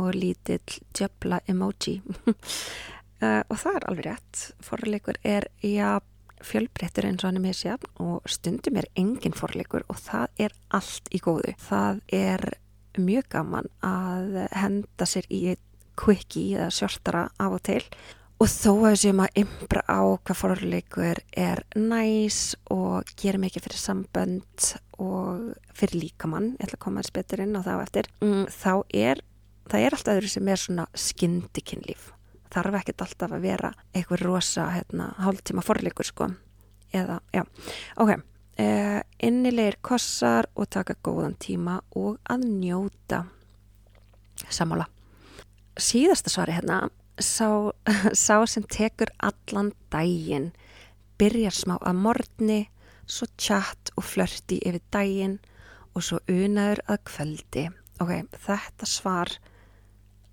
og 0.00 0.16
lítill 0.16 0.78
djöbla 0.96 1.42
emoji. 1.44 1.98
Uh, 2.24 3.42
og 3.50 3.60
það 3.60 3.76
er 3.76 3.86
alveg 3.90 4.08
rétt. 4.08 4.46
Forleikur 4.64 5.20
er, 5.20 5.50
já 5.60 6.00
fjölbreyttur 6.48 7.08
eins 7.08 7.22
og 7.22 7.30
hann 7.30 7.40
er 7.40 7.44
með 7.46 7.56
sér 7.60 7.86
og 8.02 8.26
stundum 8.30 8.80
er 8.80 8.90
engin 9.00 9.36
forleikur 9.36 9.86
og 9.88 10.00
það 10.00 10.44
er 10.46 10.56
allt 10.74 11.08
í 11.14 11.20
góðu. 11.24 11.54
Það 11.64 12.02
er 12.14 12.44
mjög 12.98 13.30
gaman 13.34 13.70
að 13.84 14.44
henda 14.54 15.08
sér 15.08 15.26
í 15.32 15.56
quickie 15.98 16.58
eða 16.58 16.70
sjortara 16.74 17.26
af 17.38 17.58
og 17.58 17.64
til 17.66 17.82
og 18.42 18.50
þó 18.50 18.70
að 18.72 18.88
þessum 18.88 19.20
að 19.22 19.36
ymbra 19.44 19.82
á 19.86 20.00
hvað 20.26 20.40
forleikur 20.40 21.20
er 21.38 21.62
næs 21.78 22.40
og 22.72 23.12
gera 23.20 23.40
mikið 23.40 23.68
fyrir 23.68 23.80
sambönd 23.80 24.72
og 25.02 25.54
fyrir 25.74 26.02
líkamann, 26.02 26.52
ég 26.58 26.66
ætla 26.66 26.78
að 26.78 26.84
koma 26.86 27.02
eins 27.02 27.14
betur 27.14 27.44
inn 27.44 27.54
á 27.58 27.62
þá 27.62 27.74
eftir, 27.78 28.10
mm, 28.22 28.44
þá 28.50 28.72
er 28.90 29.22
það 29.70 29.86
er 29.86 29.96
alltaf 29.96 30.18
öðru 30.18 30.32
sem 30.34 30.50
er 30.50 30.60
svona 30.60 30.88
skindikinnlíf 30.98 32.10
þarf 32.54 32.78
ekkert 32.80 33.04
alltaf 33.06 33.34
að 33.34 33.44
vera 33.44 33.72
eitthvað 33.92 34.24
rosa 34.24 34.68
hérna, 34.76 35.10
hálftíma 35.18 35.64
forleikur 35.66 36.08
sko. 36.08 36.30
Eða, 36.94 37.18
já, 37.34 37.42
ok 37.98 38.12
eh, 38.62 39.00
innilegir 39.26 39.80
kossar 39.82 40.46
og 40.54 40.70
taka 40.70 40.94
góðan 41.02 41.34
tíma 41.42 41.80
og 41.98 42.20
að 42.30 42.46
njóta. 42.46 43.24
Samála 44.46 44.86
síðasta 45.80 46.30
svari 46.30 46.54
hérna 46.54 46.88
sá, 47.18 47.72
sá 48.26 48.44
sem 48.46 48.64
tekur 48.70 49.10
allan 49.18 49.72
dægin 49.92 50.52
byrjar 51.18 51.54
smá 51.54 51.76
að 51.80 52.00
morgni 52.02 52.60
svo 53.06 53.28
tjatt 53.36 53.92
og 53.98 54.06
flörti 54.06 54.60
yfir 54.64 54.82
dægin 54.94 55.38
og 55.94 56.02
svo 56.02 56.18
unaður 56.30 56.80
að 56.90 57.02
kvöldi. 57.10 57.64
Ok, 58.02 58.12
þetta 58.46 58.88
svar 58.88 59.30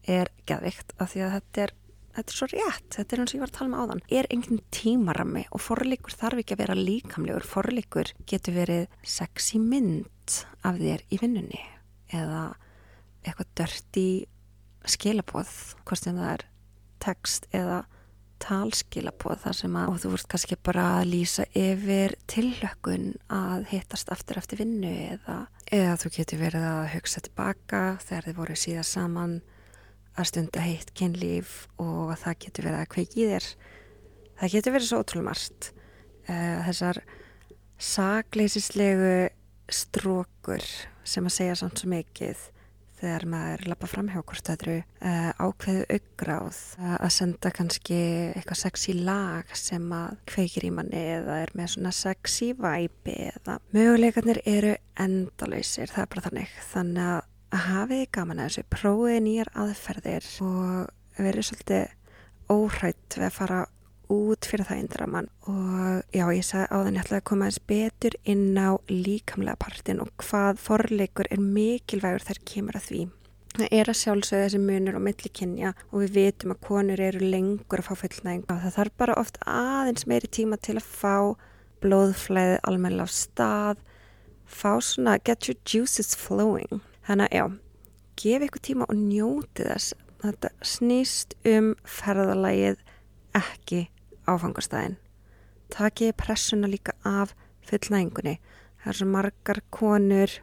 er 0.09 0.31
geðvikt 0.49 0.95
af 0.97 1.11
því 1.11 1.25
að 1.25 1.35
þetta 1.35 1.65
er 1.65 1.73
þetta 2.15 2.33
er 2.33 2.37
svo 2.37 2.49
rétt, 2.51 2.87
þetta 2.97 3.15
er 3.15 3.23
eins 3.23 3.33
og 3.33 3.37
ég 3.37 3.43
var 3.43 3.51
að 3.51 3.57
tala 3.57 3.69
um 3.69 3.77
áðan. 3.81 4.03
Er 4.11 4.29
enginn 4.33 4.61
tímarami 4.73 5.45
og 5.51 5.63
forleikur 5.63 6.17
þarf 6.17 6.41
ekki 6.41 6.57
að 6.57 6.63
vera 6.63 6.77
líkamlegur? 6.79 7.47
Forleikur 7.47 8.11
getur 8.29 8.57
verið 8.57 8.99
sexy 9.07 9.61
mynd 9.61 10.41
af 10.67 10.79
þér 10.81 11.05
í 11.09 11.21
vinnunni 11.21 11.63
eða 12.11 12.43
eitthvað 13.21 13.55
dörti 13.59 14.07
skilabóð 14.89 15.51
hvort 15.85 16.01
sem 16.01 16.17
það 16.17 16.31
er 16.35 16.45
text 17.01 17.47
eða 17.55 17.83
talskilabóð 18.41 19.43
þar 19.43 19.57
sem 19.57 19.75
að 19.77 19.97
þú 20.01 20.11
vart 20.15 20.29
kannski 20.33 20.57
bara 20.65 20.85
að 20.97 21.09
lýsa 21.11 21.45
yfir 21.57 22.15
tillökun 22.31 23.11
að 23.31 23.67
hittast 23.69 24.09
aftur 24.13 24.39
eftir 24.41 24.63
vinnu 24.63 24.91
eða, 25.15 25.37
eða 25.69 25.97
þú 26.01 26.13
getur 26.17 26.41
verið 26.41 26.67
að 26.71 26.83
hugsa 26.95 27.23
tilbaka 27.27 27.83
þegar 28.01 28.29
þið 28.29 28.39
voru 28.41 28.57
síðan 28.57 28.89
saman 28.89 29.35
að 30.19 30.29
stunda 30.31 30.63
heitt 30.63 30.93
kynlíf 30.97 31.65
og 31.81 32.13
það 32.19 32.39
getur 32.45 32.69
verið 32.69 32.83
að 32.83 32.91
kveiki 32.95 33.21
í 33.23 33.27
þér. 33.31 33.49
Það 34.41 34.55
getur 34.55 34.75
verið 34.75 34.89
svo 34.89 35.01
ótrúlega 35.03 35.27
margt. 35.29 35.69
Uh, 36.29 36.57
þessar 36.67 37.01
sagleysislegu 37.81 39.13
strókur 39.71 40.65
sem 41.07 41.27
að 41.27 41.37
segja 41.37 41.59
samt 41.59 41.81
svo 41.81 41.89
mikið 41.91 42.49
þegar 43.01 43.25
maður 43.29 43.63
lappa 43.71 43.87
fram 43.89 44.09
hjá 44.11 44.19
hvort 44.19 44.51
öðru 44.53 44.75
uh, 44.77 45.31
ákveðu 45.41 45.85
augráð 45.95 46.59
uh, 46.77 46.97
að 46.99 47.13
senda 47.15 47.51
kannski 47.55 47.97
eitthvað 48.35 48.59
sexy 48.61 48.95
lag 48.99 49.55
sem 49.57 49.87
að 49.95 50.19
kveikir 50.29 50.67
í 50.67 50.73
manni 50.75 51.01
eða 51.15 51.39
er 51.41 51.53
með 51.57 51.73
svona 51.75 51.93
sexy 51.95 52.51
væpi 52.59 53.17
eða 53.31 53.57
möguleikarnir 53.73 54.43
eru 54.45 54.75
endalausir, 55.01 55.89
það 55.89 56.03
er 56.03 56.11
bara 56.13 56.25
þannig. 56.27 56.55
Þannig 56.69 57.11
að 57.15 57.21
að 57.51 57.67
hafið 57.67 58.05
gaman 58.15 58.41
að 58.41 58.49
þessu, 58.49 58.63
prófið 58.71 59.19
nýjar 59.25 59.51
aðferðir 59.63 60.27
og 60.47 61.21
verið 61.21 61.47
svolítið 61.47 62.51
óhrætt 62.51 63.17
við 63.17 63.27
að 63.27 63.37
fara 63.37 63.61
út 64.11 64.47
fyrir 64.47 64.67
það 64.67 64.81
indramann 64.83 65.29
og 65.47 66.01
já, 66.11 66.25
ég 66.35 66.43
sagði 66.43 66.67
á 66.67 66.77
þannig 66.83 67.13
að 67.15 67.23
koma 67.29 67.47
aðeins 67.47 67.61
betur 67.71 68.17
inn 68.27 68.59
á 68.59 68.75
líkamlega 68.91 69.59
partin 69.61 70.01
og 70.03 70.11
hvað 70.19 70.59
forleikur 70.59 71.29
er 71.31 71.43
mikilvægur 71.43 72.25
þar 72.27 72.41
kemur 72.51 72.79
að 72.79 72.87
því. 72.89 73.01
Það 73.51 73.73
er 73.75 73.91
að 73.91 73.99
sjálfsögða 73.99 74.43
þessi 74.45 74.59
munur 74.63 74.97
og 74.97 75.03
millikinja 75.03 75.71
og 75.91 76.03
við 76.03 76.13
vitum 76.17 76.53
að 76.53 76.61
konur 76.67 77.03
eru 77.03 77.31
lengur 77.33 77.81
að 77.81 77.89
fá 77.89 77.95
fullnæging 78.03 78.45
og 78.47 78.61
það 78.65 78.77
þarf 78.77 78.99
bara 79.03 79.17
oft 79.19 79.39
aðeins 79.43 80.07
meiri 80.07 80.31
tíma 80.31 80.59
til 80.59 80.77
að 80.79 80.87
fá 80.87 81.15
blóðflæðið 81.83 82.61
almenna 82.69 83.07
á 83.07 83.09
stað, 83.11 83.81
fá 84.45 84.79
svona 84.83 85.17
get 85.23 85.49
your 85.49 85.59
juices 85.67 86.15
flowing. 86.15 86.79
Þannig 87.07 87.27
að 87.27 87.37
já, 87.37 87.45
gefa 88.21 88.47
ykkur 88.47 88.65
tíma 88.67 88.87
og 88.89 88.99
njóti 88.99 89.65
þess. 89.67 89.95
Þetta 90.21 90.51
snýst 90.61 91.33
um 91.49 91.71
ferðalægið 91.87 92.83
ekki 93.37 93.81
áfangastæðin. 94.29 94.99
Takiði 95.71 96.13
pressuna 96.19 96.69
líka 96.69 96.93
af 97.07 97.33
fullnægingunni. 97.65 98.37
Það 98.81 98.91
er 98.91 98.99
svo 98.99 99.07
margar 99.09 99.61
konur 99.73 100.37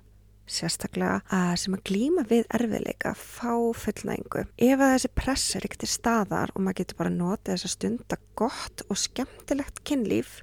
sérstaklega 0.48 1.20
að 1.34 1.54
sem 1.62 1.76
að 1.76 1.84
glýma 1.90 2.24
við 2.28 2.46
erfiðleika 2.56 3.12
fá 3.18 3.52
fullnægingu. 3.76 4.44
Ef 4.56 4.80
að 4.80 4.92
þessi 4.94 5.10
press 5.20 5.56
er 5.56 5.66
ekkert 5.68 5.84
í 5.84 5.90
staðar 5.92 6.54
og 6.54 6.62
maður 6.64 6.80
getur 6.80 7.00
bara 7.02 7.14
notið 7.14 7.52
þess 7.54 7.68
að 7.68 7.74
stunda 7.74 8.20
gott 8.40 8.84
og 8.88 9.00
skemmtilegt 9.02 9.82
kynlíf 9.88 10.38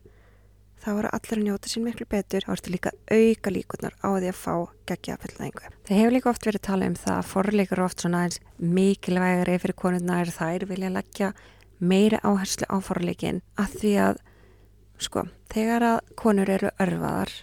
þá 0.86 0.92
eru 0.94 1.10
allir 1.18 1.40
að 1.40 1.46
njóta 1.48 1.70
sín 1.72 1.86
miklu 1.86 2.06
betur 2.10 2.46
þá 2.46 2.52
ertu 2.54 2.74
líka 2.74 2.92
auka 3.10 3.54
líkunar 3.54 3.96
á 4.06 4.10
því 4.14 4.30
að 4.30 4.38
fá 4.38 4.54
gegja 4.92 5.18
fullnægingu. 5.24 5.72
Það 5.88 6.00
hefur 6.00 6.14
líka 6.14 6.30
oft 6.30 6.46
verið 6.46 6.64
talað 6.68 6.92
um 6.92 6.98
það 7.02 7.16
að 7.16 7.32
forleikar 7.32 7.82
oft 7.86 8.04
svona 8.04 8.22
eins 8.28 8.40
mikilvægari 8.62 9.58
fyrir 9.64 9.80
konurnar 9.82 10.32
þær 10.36 10.68
vilja 10.70 10.94
leggja 10.94 11.32
meiri 11.82 12.22
áherslu 12.22 12.70
á 12.70 12.78
forleikin 12.86 13.42
að 13.58 13.76
því 13.82 13.94
að 14.06 14.22
sko, 15.02 15.26
þegar 15.52 15.88
að 15.90 16.16
konur 16.22 16.54
eru 16.54 16.72
örfaðar 16.86 17.34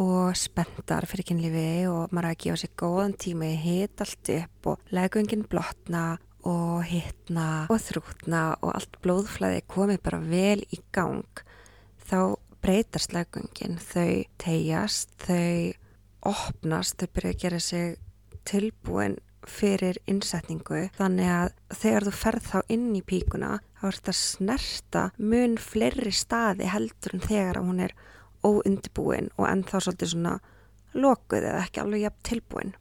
og 0.00 0.34
spenntar 0.38 1.06
fyrir 1.06 1.28
kynlífi 1.28 1.84
og 1.86 2.14
maður 2.14 2.32
að 2.32 2.40
gefa 2.46 2.60
sér 2.64 2.72
góðan 2.80 3.18
tíma 3.20 3.52
í 3.52 3.58
hitt 3.60 4.00
allt 4.02 4.30
upp 4.40 4.70
og 4.72 4.94
legungin 4.96 5.44
blotna 5.46 6.06
og 6.44 6.82
hittna 6.88 7.66
og 7.72 7.78
þrútna 7.80 8.42
og 8.58 8.72
allt 8.74 8.98
blóðflæði 9.04 9.62
komið 9.70 10.02
bara 10.04 10.20
vel 10.24 10.64
í 10.74 10.80
gang 10.92 11.44
þá 12.04 12.34
breytast 12.64 13.12
legungin 13.12 13.76
þau 13.76 14.24
tegjast, 14.40 15.10
þau 15.20 15.74
opnast, 16.24 16.96
þau 16.96 17.10
byrja 17.12 17.32
að 17.34 17.42
gera 17.42 17.58
sig 17.60 17.98
tilbúin 18.48 19.18
fyrir 19.44 19.98
innsetningu 20.08 20.86
þannig 20.96 21.28
að 21.28 21.50
þegar 21.76 22.06
þú 22.06 22.14
ferð 22.16 22.46
þá 22.48 22.72
inn 22.72 22.86
í 22.96 23.02
píkuna 23.04 23.50
þá 23.80 23.84
er 23.90 23.98
þetta 23.98 24.14
snerta 24.16 25.02
mun 25.20 25.58
fleiri 25.60 26.14
staði 26.16 26.70
heldur 26.72 27.18
en 27.18 27.24
þegar 27.26 27.60
hún 27.60 27.84
er 27.84 27.92
óundibúin 28.44 29.28
og 29.36 29.48
ennþá 29.50 29.82
svolítið 29.84 30.14
svona 30.14 30.34
lokuð 30.96 31.50
eða 31.50 31.66
ekki 31.66 31.82
alveg 31.82 32.06
jafn 32.06 32.26
tilbúin. 32.30 32.74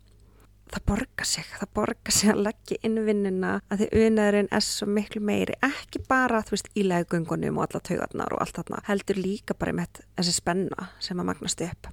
Það 0.73 0.85
borgar 0.89 1.27
sig, 1.29 1.49
það 1.59 1.69
borgar 1.77 2.15
sig 2.15 2.31
að 2.31 2.39
leggja 2.47 2.77
innvinnina 2.87 3.49
að 3.69 3.83
því 3.83 4.05
unaðurinn 4.07 4.47
er 4.57 4.63
svo 4.65 4.87
miklu 4.89 5.21
meiri, 5.21 5.57
ekki 5.61 6.01
bara 6.09 6.39
þú 6.41 6.55
veist 6.55 6.71
í 6.73 6.85
leggöngunum 6.87 7.59
og 7.59 7.67
alla 7.67 7.81
taugarnar 7.89 8.33
og 8.33 8.41
allt 8.41 8.57
þarna, 8.57 8.79
heldur 8.87 9.19
líka 9.21 9.53
bara 9.59 9.75
með 9.77 10.01
þessi 10.17 10.33
spenna 10.39 10.87
sem 10.97 11.21
að 11.21 11.29
magnast 11.29 11.61
upp. 11.67 11.91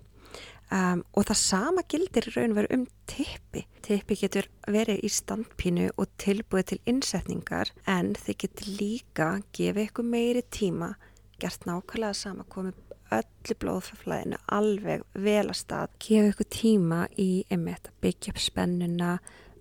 Um, 0.70 1.02
og 1.18 1.26
það 1.26 1.40
sama 1.42 1.82
gildir 1.90 2.28
í 2.30 2.32
raun 2.36 2.56
veru 2.56 2.70
um 2.78 2.86
tippi. 3.10 3.66
Tippi 3.84 4.16
getur 4.16 4.46
verið 4.70 5.02
í 5.04 5.10
standpínu 5.12 5.88
og 5.98 6.12
tilbúið 6.22 6.68
til 6.70 6.78
innsetningar 6.88 7.74
en 7.90 8.14
þið 8.16 8.38
getur 8.44 8.76
líka 8.78 9.30
gefið 9.56 9.90
ykkur 9.90 10.08
meiri 10.08 10.44
tíma, 10.46 10.94
gert 11.42 11.66
nákvæmlega 11.68 12.16
sama, 12.16 12.48
komið 12.48 12.78
öllu 13.14 13.56
blóðfæflæðinu 13.62 14.40
alveg 14.56 15.04
vel 15.14 15.46
að 15.46 15.58
stað. 15.60 15.96
Gefa 16.02 16.32
ykkur 16.32 16.50
tíma 16.54 17.00
í 17.18 17.30
einmitt 17.50 17.90
að 17.90 17.98
byggja 18.04 18.34
upp 18.34 18.42
spennuna 18.42 19.14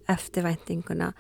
eftirvæntinguna 0.09 1.13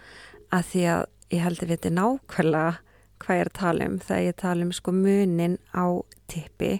að 0.55 0.69
því 0.71 0.85
að 0.93 1.03
ég 1.29 1.43
held 1.45 1.59
að 1.63 1.67
við 1.67 1.75
þetta 1.75 1.95
nákvæmlega 1.97 2.77
hvað 3.19 3.35
ég 3.35 3.43
er 3.43 3.51
að 3.51 3.59
tala 3.59 3.89
um. 3.89 3.97
Þegar 3.99 4.27
ég 4.27 4.39
tala 4.43 4.65
um 4.65 4.75
sko 4.75 4.95
munin 4.95 5.57
á 5.75 5.85
tippi 6.31 6.71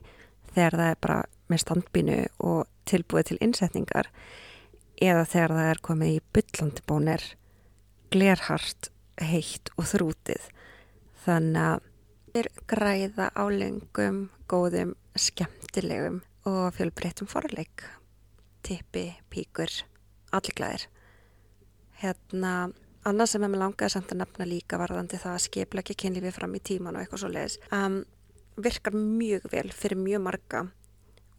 þegar 0.54 0.80
það 0.80 0.92
er 0.92 1.02
bara 1.06 1.20
með 1.50 1.64
standbínu 1.66 2.20
og 2.46 2.62
tilbúið 2.90 3.30
til 3.30 3.42
innsetningar 3.46 4.10
eða 5.00 5.26
þegar 5.30 5.56
það 5.58 5.70
er 5.74 5.84
komið 5.86 6.16
í 6.16 6.24
byllondibónir 6.36 7.28
glerhart, 8.14 8.90
heitt 9.22 9.70
og 9.78 9.88
þrútið. 9.92 10.50
Þannig 11.26 11.62
að 11.66 12.50
græða 12.70 13.30
á 13.34 13.44
lengum, 13.52 14.30
góðum 14.50 14.96
skemmtilegum 15.18 16.22
og 16.50 16.74
fjölbreytum 16.78 17.30
forleik. 17.30 17.86
Tippi, 18.66 19.14
píkur 19.32 19.72
allir 20.36 20.56
glæðir 20.58 20.90
hérna, 22.00 22.70
annað 23.08 23.34
sem 23.34 23.44
ég 23.44 23.52
með 23.52 23.64
langaði 23.64 23.96
samt 23.96 24.14
að 24.14 24.22
nefna 24.22 24.48
líka 24.48 24.80
varðandi 24.80 25.20
það 25.20 25.36
að 25.36 25.44
skipla 25.48 25.84
ekki 25.84 25.98
kynlífið 26.04 26.36
fram 26.36 26.56
í 26.56 26.64
tíman 26.70 26.96
og 26.96 27.04
eitthvað 27.04 27.24
svo 27.24 27.32
leiðis 27.34 27.58
um, 27.76 28.00
virkar 28.60 28.96
mjög 28.96 29.50
vel 29.52 29.68
fyrir 29.76 30.00
mjög 30.00 30.24
marga 30.28 30.64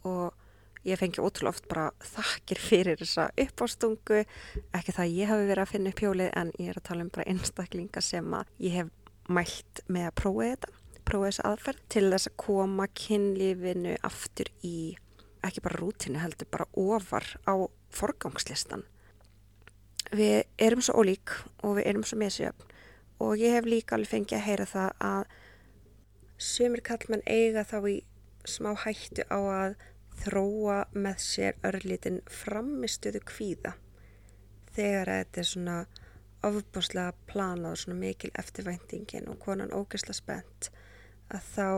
og 0.08 0.36
ég 0.88 1.00
fengi 1.00 1.20
ótrúlega 1.20 1.52
oft 1.52 1.68
bara 1.68 1.90
þakkir 2.00 2.60
fyrir 2.64 2.96
þessa 3.02 3.26
uppástungu. 3.36 4.22
Ekki 4.72 4.94
það 4.96 5.02
að 5.04 5.16
ég 5.18 5.28
hafi 5.28 5.48
verið 5.50 5.64
að 5.66 5.72
finna 5.74 5.92
upp 5.92 6.00
hjólið 6.00 6.30
en 6.40 6.52
ég 6.56 6.70
er 6.72 6.80
að 6.80 6.86
tala 6.88 7.04
um 7.04 7.10
bara 7.12 7.26
einstaklinga 7.28 8.02
sem 8.04 8.36
að 8.38 8.54
ég 8.64 8.78
hef 8.78 8.94
mælt 9.28 9.82
með 9.92 10.08
að 10.08 10.16
prófa 10.22 10.46
þetta 10.54 10.72
prófa 11.10 11.30
þessa 11.30 11.50
aðferð 11.50 11.84
til 11.90 12.06
þess 12.12 12.30
að 12.30 12.38
koma 12.44 12.86
kynlífinu 12.94 13.96
aftur 14.06 14.50
í 14.62 14.94
ekki 15.42 15.62
bara 15.64 15.80
rútinu 15.80 16.20
heldur, 16.22 16.46
bara 16.52 16.68
ofar 16.78 17.26
á 17.48 17.54
forgangslistan. 17.90 18.84
Við 20.14 20.44
erum 20.58 20.82
svo 20.84 21.00
ólík 21.02 21.34
og 21.64 21.78
við 21.78 21.88
erum 21.90 22.06
svo 22.06 22.18
meðsjöfn 22.20 22.70
og 23.20 23.36
ég 23.40 23.56
hef 23.56 23.68
líka 23.68 23.96
alveg 23.96 24.10
fengið 24.14 24.38
að 24.38 24.46
heyra 24.46 24.66
það 24.70 24.90
að 25.10 25.34
sömur 26.40 26.82
kallmenn 26.86 27.26
eiga 27.26 27.66
þá 27.68 27.78
í 27.90 27.96
smá 28.48 28.70
hættu 28.84 29.26
á 29.28 29.38
að 29.38 29.74
þróa 30.20 30.78
með 30.96 31.22
sér 31.24 31.58
örlítin 31.66 32.20
framistuðu 32.30 33.20
kvíða 33.28 33.74
þegar 34.74 35.10
þetta 35.12 35.42
er 35.42 35.50
svona 35.50 35.76
ofbúslega 36.46 37.12
planað 37.28 37.74
og 37.74 37.82
svona 37.82 38.00
mikil 38.00 38.30
eftirvæntingin 38.40 39.28
og 39.28 39.40
konan 39.44 39.74
ógeðsla 39.76 40.16
spennt 40.16 40.70
að 41.30 41.48
þá 41.54 41.68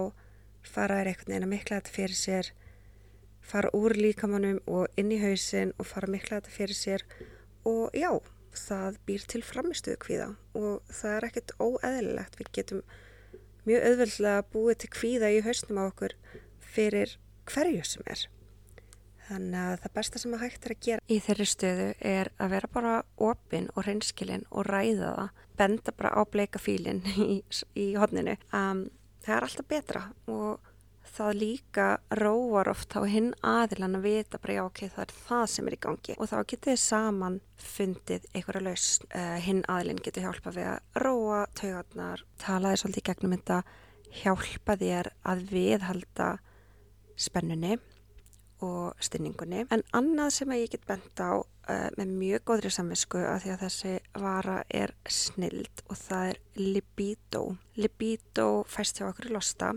fara 0.63 0.99
þær 1.01 1.13
einhvern 1.13 1.33
veginn 1.33 1.49
að 1.49 1.55
mikla 1.55 1.81
þetta 1.81 1.97
fyrir 1.97 2.19
sér 2.19 2.53
fara 3.43 3.71
úr 3.77 3.95
líkamannum 3.99 4.61
og 4.71 4.91
inn 4.99 5.13
í 5.13 5.21
hausin 5.23 5.75
og 5.79 5.89
fara 5.91 6.09
að 6.09 6.17
mikla 6.17 6.41
þetta 6.41 6.55
fyrir 6.55 6.79
sér. 6.79 7.05
Og 7.69 7.95
já, 7.95 8.11
það 8.57 8.99
býr 9.07 9.25
til 9.31 9.43
framistuðu 9.47 9.99
kvíða 10.03 10.29
og 10.59 10.93
það 10.93 11.17
er 11.17 11.27
ekkert 11.29 11.57
óeðlilegt. 11.59 12.39
Við 12.39 12.53
getum 12.59 12.85
mjög 13.69 13.89
auðvöldlega 13.89 14.45
búið 14.53 14.79
til 14.83 14.93
kvíða 14.99 15.33
í 15.33 15.43
hausnum 15.47 15.83
á 15.83 15.85
okkur 15.89 16.17
fyrir 16.73 17.19
hverju 17.51 17.85
sem 17.87 18.07
er. 18.07 18.25
Þannig 19.29 19.61
að 19.63 19.77
það 19.85 19.95
besta 19.97 20.21
sem 20.21 20.35
að 20.35 20.43
hægt 20.43 20.65
er 20.67 20.75
að 20.75 20.83
gera 20.87 21.07
í 21.07 21.19
þeirri 21.23 21.45
stöðu 21.47 21.85
er 22.05 22.31
að 22.43 22.57
vera 22.57 22.73
bara 22.73 22.97
opinn 23.23 23.69
og 23.77 23.87
reynskilinn 23.87 24.49
og 24.51 24.67
ræða 24.69 25.13
það. 25.15 25.39
Benda 25.61 25.95
bara 25.95 26.11
á 26.19 26.21
bleika 26.27 26.59
fílinn 26.59 27.05
í, 27.37 27.39
í 27.79 27.87
hodninu 28.01 28.35
um, 28.57 28.87
það 29.23 29.37
er 29.37 29.47
alltaf 29.49 29.69
betra 29.71 30.05
og 30.33 30.73
það 31.13 31.39
líka 31.39 31.87
róar 32.17 32.71
oft 32.73 32.95
á 32.97 33.03
hinn 33.05 33.33
aðilan 33.45 33.99
að 33.99 34.07
vita 34.07 34.41
bara 34.41 34.57
já 34.57 34.63
ok, 34.65 34.83
það 34.95 35.05
er 35.05 35.15
það 35.19 35.45
sem 35.53 35.69
er 35.69 35.77
í 35.77 35.81
gangi. 35.87 36.17
Og 36.17 36.31
þá 36.31 36.37
getur 36.41 36.71
þið 36.71 36.81
saman 36.83 37.39
fundið 37.61 38.29
einhverja 38.33 38.65
lausn, 38.69 39.09
uh, 39.11 39.39
hinn 39.45 39.63
aðilin 39.69 40.03
getur 40.05 40.27
hjálpa 40.27 40.55
við 40.57 40.71
að 40.73 41.05
róa 41.05 41.41
taugarnar, 41.59 42.25
tala 42.41 42.73
þér 42.73 42.83
svolítið 42.83 43.09
gegnum 43.11 43.37
þetta 43.37 43.63
hjálpa 44.23 44.77
þér 44.81 45.13
að 45.33 45.45
viðhalda 45.53 46.29
spennunni 47.21 47.79
og 48.63 49.03
styrningunni 49.03 49.67
en 49.75 49.83
annað 49.97 50.37
sem 50.39 50.55
ég 50.57 50.71
get 50.73 50.87
bent 50.89 51.19
á 51.21 51.43
uh, 51.69 51.89
með 51.99 52.17
mjög 52.19 52.45
góðri 52.51 52.73
samvinsku 52.73 53.23
að 53.23 53.45
því 53.45 53.55
að 53.55 53.63
þessi 53.67 53.95
vara 54.23 54.59
er 54.69 54.95
snild 55.07 55.87
og 55.89 55.97
það 56.01 56.29
er 56.33 56.43
libido. 56.59 57.47
Libido 57.79 58.51
fæst 58.69 59.01
hjá 59.01 59.09
okkur 59.11 59.31
í 59.31 59.35
losta 59.37 59.73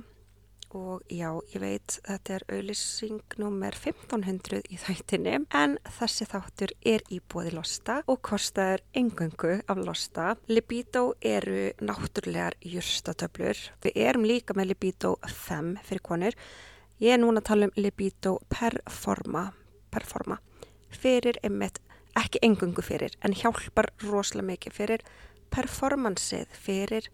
og 0.76 1.04
já, 1.08 1.30
ég 1.54 1.62
veit 1.64 1.98
þetta 2.04 2.36
er 2.36 2.46
auðlýsing 2.52 3.36
nummer 3.40 3.76
1500 3.78 4.62
í 4.74 4.80
þættinni 4.82 5.36
en 5.56 5.78
þessi 5.98 6.28
þáttur 6.30 6.74
er 6.94 7.06
í 7.14 7.22
bóði 7.32 7.54
losta 7.56 8.02
og 8.12 8.22
kostar 8.26 8.84
engöngu 8.98 9.62
af 9.72 9.80
losta. 9.80 10.34
Libido 10.52 11.14
eru 11.22 11.70
náttúrulegar 11.80 12.58
júrstatöflur. 12.60 13.60
Við 13.86 14.02
erum 14.08 14.28
líka 14.28 14.58
með 14.58 14.74
Libido 14.74 15.16
5 15.24 15.78
fyrir 15.86 16.04
konur. 16.04 16.40
Ég 17.00 17.16
er 17.16 17.24
núna 17.24 17.44
að 17.44 17.50
tala 17.52 17.70
um 17.70 17.78
Libido 17.80 18.40
Performa. 18.52 19.50
Performa 19.92 20.42
fyrir 21.00 21.40
einmitt, 21.44 21.82
ekki 22.16 22.42
engungu 22.46 22.84
fyrir, 22.86 23.16
en 23.26 23.36
hjálpar 23.36 23.92
rosalega 24.06 24.50
mikið 24.54 24.76
fyrir 24.76 25.06
performansið, 25.54 26.48
fyrir 26.66 27.10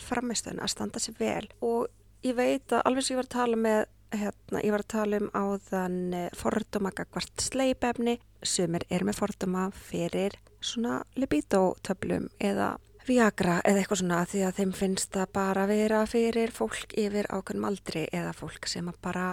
framistöðun 0.00 0.62
að 0.64 0.72
standa 0.72 1.02
sér 1.02 1.18
vel. 1.18 1.44
Og 1.64 1.86
ég 2.26 2.36
veit 2.38 2.72
að 2.72 2.84
alveg 2.88 3.06
sem 3.06 3.16
ég 3.16 3.20
var 3.20 3.28
að 3.28 3.36
tala 3.36 3.60
með 3.60 3.82
hérna, 4.16 4.62
ég 4.62 4.74
var 4.74 4.84
að 4.84 4.92
tala 4.94 5.20
um 5.20 5.30
áðan 5.34 6.00
eh, 6.14 6.26
fordóma 6.36 6.92
gagvart 6.96 7.42
sleipefni. 7.42 8.18
Sem 8.46 8.76
er 8.78 9.02
með 9.06 9.18
fordóma 9.18 9.68
fyrir 9.74 10.36
svona 10.62 11.00
libidotöflum 11.18 12.28
eða 12.42 12.76
viagra 13.06 13.60
eða 13.64 13.80
eitthvað 13.80 14.00
svona 14.02 14.20
því 14.26 14.42
að 14.46 14.60
þeim 14.60 14.72
finnst 14.74 15.12
það 15.14 15.32
bara 15.36 15.66
vera 15.70 16.02
fyrir 16.10 16.52
fólk 16.54 16.94
yfir 16.98 17.28
ákveðnum 17.30 17.68
aldri 17.68 18.06
eða 18.14 18.32
fólk 18.36 18.66
sem 18.70 18.88
bara 19.02 19.28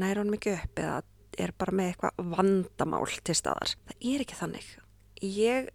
næra 0.00 0.22
honum 0.22 0.38
ekki 0.38 0.54
upp 0.54 0.80
eða 0.80 1.00
er 1.42 1.52
bara 1.58 1.74
með 1.76 1.92
eitthvað 1.92 2.32
vandamál 2.36 3.04
til 3.24 3.36
staðar. 3.38 3.74
Það 3.88 4.08
er 4.12 4.24
ekki 4.24 4.38
þannig. 4.38 4.70
Ég 5.20 5.70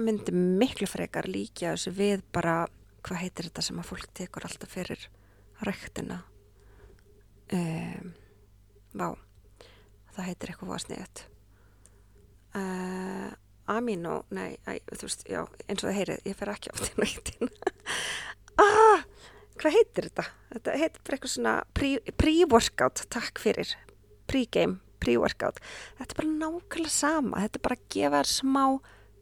myndi 0.00 0.34
miklu 0.34 0.88
frekar 0.88 1.28
líka 1.28 1.74
þessu 1.74 1.92
við 1.96 2.24
bara, 2.34 2.64
hvað 3.04 3.22
heitir 3.24 3.48
þetta 3.48 3.64
sem 3.64 3.80
að 3.80 3.90
fólk 3.90 4.12
tekur 4.16 4.46
alltaf 4.48 4.72
fyrir 4.72 5.06
ræktina? 5.66 6.22
Um, 7.50 8.12
vá, 8.94 9.08
það 10.14 10.28
heitir 10.30 10.52
eitthvað 10.52 10.74
vasniðet. 10.76 11.24
Uh, 12.50 12.60
eh, 12.60 13.30
Amino, 13.70 14.24
nei, 14.34 14.56
æ, 14.66 14.80
þú 14.90 15.06
veist, 15.06 15.20
já, 15.30 15.44
eins 15.68 15.84
og 15.84 15.90
það 15.90 15.98
heyrið, 16.00 16.22
ég 16.26 16.38
fer 16.38 16.50
ekki 16.50 16.72
átt 16.72 16.88
í 16.88 16.94
nættin. 16.98 17.50
ah, 18.64 19.04
hvað 19.60 19.76
heitir 19.76 20.08
þetta? 20.08 20.24
Þetta 20.54 20.78
heitir 20.80 21.04
bara 21.06 21.18
eitthvað 21.18 21.34
svona 21.36 21.52
pre-workout, 21.76 23.02
pre 23.04 23.12
takk 23.14 23.42
fyrir, 23.42 23.74
pre-game, 24.30 24.80
pre-workout. 25.02 25.60
Þetta 25.98 26.14
er 26.14 26.20
bara 26.20 26.32
nákvæmlega 26.44 26.94
sama, 26.94 27.44
þetta 27.44 27.60
er 27.60 27.66
bara 27.66 27.78
að 27.78 27.86
gefa 27.96 28.20
þér 28.20 28.32
smá 28.32 28.64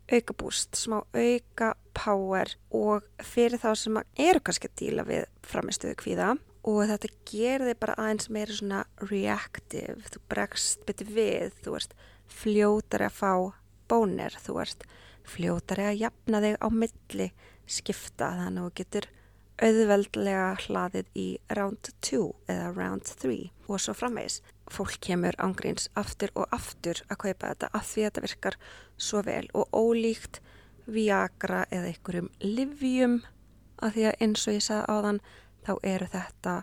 auka 0.08 0.34
búst, 0.40 0.76
smá 0.78 0.98
auka 1.02 1.72
power 1.96 2.54
og 2.74 3.08
fyrir 3.24 3.60
þá 3.60 3.70
sem 3.76 3.98
eru 4.00 4.40
kannski 4.40 4.70
að 4.70 4.78
díla 4.80 5.04
við 5.08 5.26
framistuðu 5.44 5.98
kvíða 6.00 6.30
og 6.68 6.80
þetta 6.90 7.10
gerir 7.28 7.68
þig 7.68 7.80
bara 7.82 7.96
aðeins 8.00 8.30
meira 8.32 8.56
svona 8.56 8.84
reactive, 9.10 10.00
þú 10.12 10.22
bregst 10.32 10.84
betur 10.88 11.12
við, 11.12 11.52
þú 11.64 11.76
veist 11.76 11.94
fljótar 12.28 13.06
að 13.06 13.20
fá 13.20 13.32
bónir, 13.88 14.34
þú 14.44 14.58
ert 14.64 14.88
fljótari 15.28 15.86
að 15.90 16.02
jafna 16.06 16.42
þig 16.44 16.58
á 16.60 16.68
milli 16.72 17.30
skipta 17.68 18.32
þannig 18.36 18.62
að 18.62 18.68
þú 18.68 18.76
getur 18.80 19.08
auðveldlega 19.58 20.48
hlaðið 20.64 21.08
í 21.18 21.26
round 21.56 21.90
2 22.06 22.20
eða 22.52 22.68
round 22.76 23.10
3 23.22 23.38
og 23.68 23.82
svo 23.82 23.94
framvegs. 23.96 24.40
Fólk 24.72 24.98
kemur 25.04 25.37
ángríns 25.42 25.88
aftur 25.98 26.33
og 26.35 26.48
aftur 26.54 27.02
að 27.09 27.20
kaupa 27.24 27.52
þetta 27.52 27.70
af 27.72 27.90
því 27.90 28.04
að 28.04 28.09
þetta 28.09 28.24
virkar 28.26 28.59
svo 29.09 29.22
vel 29.26 29.44
og 29.54 29.76
ólíkt 29.76 30.40
viagra 30.88 31.64
eða 31.70 31.92
einhverjum 31.92 32.31
livjum 32.44 33.20
af 33.83 33.94
því 33.94 34.09
að 34.09 34.24
eins 34.24 34.48
og 34.48 34.57
ég 34.59 34.64
sagði 34.64 34.96
áðan 34.96 35.20
þá 35.66 35.72
eru 35.83 36.11
þetta 36.14 36.54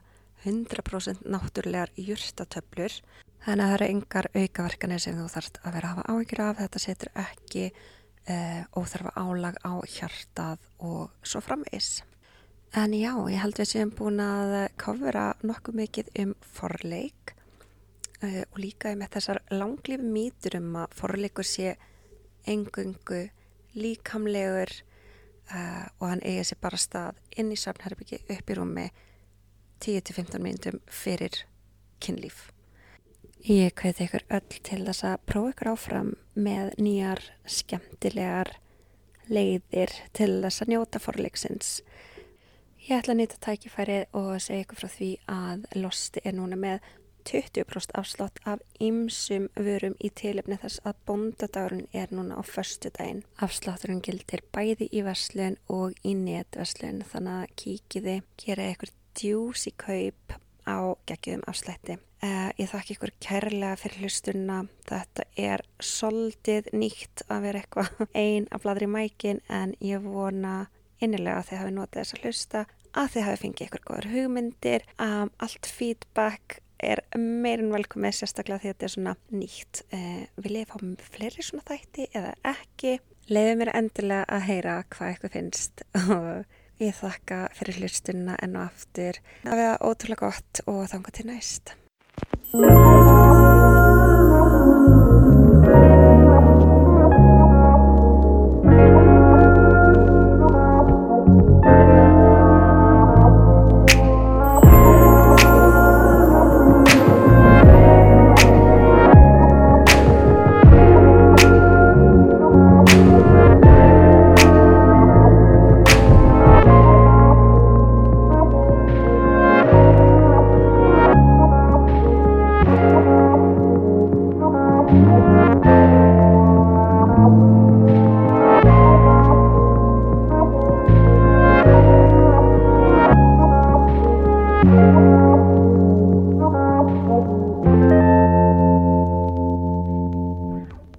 100% 0.45 1.25
náttúrulegar 1.25 1.93
júrtatöflur 1.97 2.99
Þannig 3.45 3.61
að 3.61 3.69
það 3.69 3.75
eru 3.75 3.87
yngar 3.93 4.27
aukaverkanir 4.33 5.01
sem 5.03 5.17
þú 5.19 5.25
þarfst 5.29 5.57
að 5.61 5.75
vera 5.75 5.89
að 5.91 5.99
hafa 5.99 6.13
áhyggjur 6.15 6.39
af. 6.41 6.55
Þetta 6.63 6.79
setur 6.81 7.09
ekki 7.21 7.65
uh, 7.69 8.61
óþarfa 8.73 9.11
álag 9.21 9.59
á 9.61 9.73
hjartað 9.85 10.63
og 10.81 11.11
svo 11.21 11.41
framvegs. 11.45 11.89
En 12.73 12.95
já, 12.97 13.11
ég 13.29 13.43
held 13.43 13.61
við 13.61 13.69
séum 13.69 13.91
búin 13.93 14.17
að 14.23 14.55
kofura 14.81 15.27
nokkuð 15.45 15.77
mikið 15.77 16.09
um 16.23 16.33
forleik 16.57 17.34
og 18.23 18.59
líka 18.61 18.93
með 18.95 19.17
þessar 19.17 19.41
langlífi 19.51 20.07
mýtur 20.15 20.59
um 20.61 20.75
að 20.83 20.95
forleikur 20.99 21.47
sé 21.47 21.75
engungu 22.47 23.25
líkamlegur 23.75 24.71
uh, 25.51 25.85
og 25.99 26.07
hann 26.09 26.23
eigi 26.23 26.49
sér 26.49 26.61
bara 26.63 26.79
stað 26.79 27.19
inn 27.37 27.51
í 27.51 27.59
safnherbyggi 27.59 28.21
upp 28.37 28.49
í 28.51 28.57
rúmi 28.57 28.89
10-15 29.83 30.41
mínutum 30.41 30.79
fyrir 30.87 31.43
kynlíf. 31.99 32.49
Ég 33.45 33.75
hveti 33.77 34.07
ykkur 34.07 34.23
öll 34.33 34.59
til 34.65 34.81
þess 34.87 35.05
að 35.05 35.25
prófa 35.29 35.51
ykkur 35.53 35.71
áfram 35.75 36.13
með 36.33 36.71
nýjar 36.81 37.21
skemmtilegar 37.45 38.55
leiðir 39.29 39.91
til 40.17 40.39
þess 40.41 40.63
að 40.63 40.71
njóta 40.73 41.01
forleiksins. 41.01 41.79
Ég 42.85 43.01
ætla 43.01 43.13
að 43.15 43.19
nýta 43.19 43.41
tækifærið 43.41 44.17
og 44.17 44.31
segja 44.41 44.65
ykkur 44.65 44.79
frá 44.81 44.89
því 44.93 45.11
að 45.29 45.67
Losti 45.77 46.21
er 46.25 46.35
núna 46.37 46.57
með 46.57 46.89
20% 47.25 47.95
afslátt 47.97 48.39
af 48.45 48.61
ymsum 48.81 49.47
vörum 49.55 49.95
í 49.99 50.11
tilefni 50.13 50.57
þess 50.61 50.83
að 50.85 50.99
bondadagurinn 51.09 51.87
er 51.93 52.13
núna 52.13 52.37
á 52.39 52.43
förstu 52.45 52.91
daginn. 52.93 53.23
Afslátturinn 53.41 54.03
gildir 54.05 54.45
bæði 54.55 54.89
í 54.91 55.03
verslun 55.05 55.57
og 55.71 55.97
í 56.05 56.15
netverslun 56.17 57.03
þannig 57.11 57.41
að 57.41 57.55
kíkiði, 57.61 58.17
gera 58.41 58.71
ykkur 58.73 58.93
djús 59.15 59.65
í 59.69 59.73
kaup 59.77 60.35
á 60.65 60.77
geggjum 61.07 61.45
afslætti. 61.49 61.97
Uh, 62.25 62.49
ég 62.57 62.69
þakki 62.71 62.95
ykkur 62.95 63.11
kærlega 63.21 63.75
fyrir 63.77 64.05
hlustunna. 64.05 64.61
Þetta 64.87 65.25
er 65.37 65.61
soldið 65.83 66.71
nýtt 66.73 67.25
að 67.29 67.43
vera 67.45 67.61
eitthvað 67.61 68.07
einn 68.23 68.47
að 68.49 68.65
bladra 68.65 68.87
í 68.87 68.93
mækin 68.95 69.43
en 69.51 69.75
ég 69.83 70.01
vona 70.05 70.65
innilega 71.03 71.41
að 71.41 71.49
þið 71.49 71.61
hafi 71.61 71.75
notið 71.75 72.01
þess 72.01 72.15
að 72.15 72.23
hlusta, 72.23 72.65
að 72.95 73.09
þið 73.13 73.27
hafi 73.27 73.41
fengið 73.43 73.67
ykkur 73.67 73.83
góður 73.89 74.11
hugmyndir. 74.13 74.87
Um, 74.95 75.33
allt 75.43 75.69
feedback 75.69 76.61
er 76.83 77.03
meirinn 77.17 77.73
velkomið 77.73 78.19
sérstaklega 78.19 78.63
því 78.63 78.69
að 78.69 78.75
þetta 78.75 78.87
er 78.87 78.95
svona 78.95 79.15
nýtt. 79.31 79.83
Uh, 79.93 80.25
vil 80.43 80.59
ég 80.59 80.69
fá 80.71 80.77
fleiri 81.15 81.45
svona 81.45 81.65
þætti 81.69 82.09
eða 82.11 82.35
ekki? 82.55 82.97
Leiði 83.31 83.55
mér 83.61 83.73
endilega 83.73 84.27
að 84.29 84.45
heyra 84.51 84.75
hvað 84.93 85.15
ykkur 85.15 85.33
finnst 85.33 85.85
og 86.03 86.45
Ég 86.83 86.91
þakka 86.91 87.37
fyrir 87.55 87.77
hlustunna 87.79 88.35
enn 88.43 88.57
og 88.59 88.65
aftur. 88.65 89.21
Það 89.45 89.61
var 89.61 89.77
ótrúlega 89.79 90.27
gott 90.27 90.59
og 90.67 90.81
þanga 90.91 91.15
til 91.15 91.29
næst. 91.31 91.71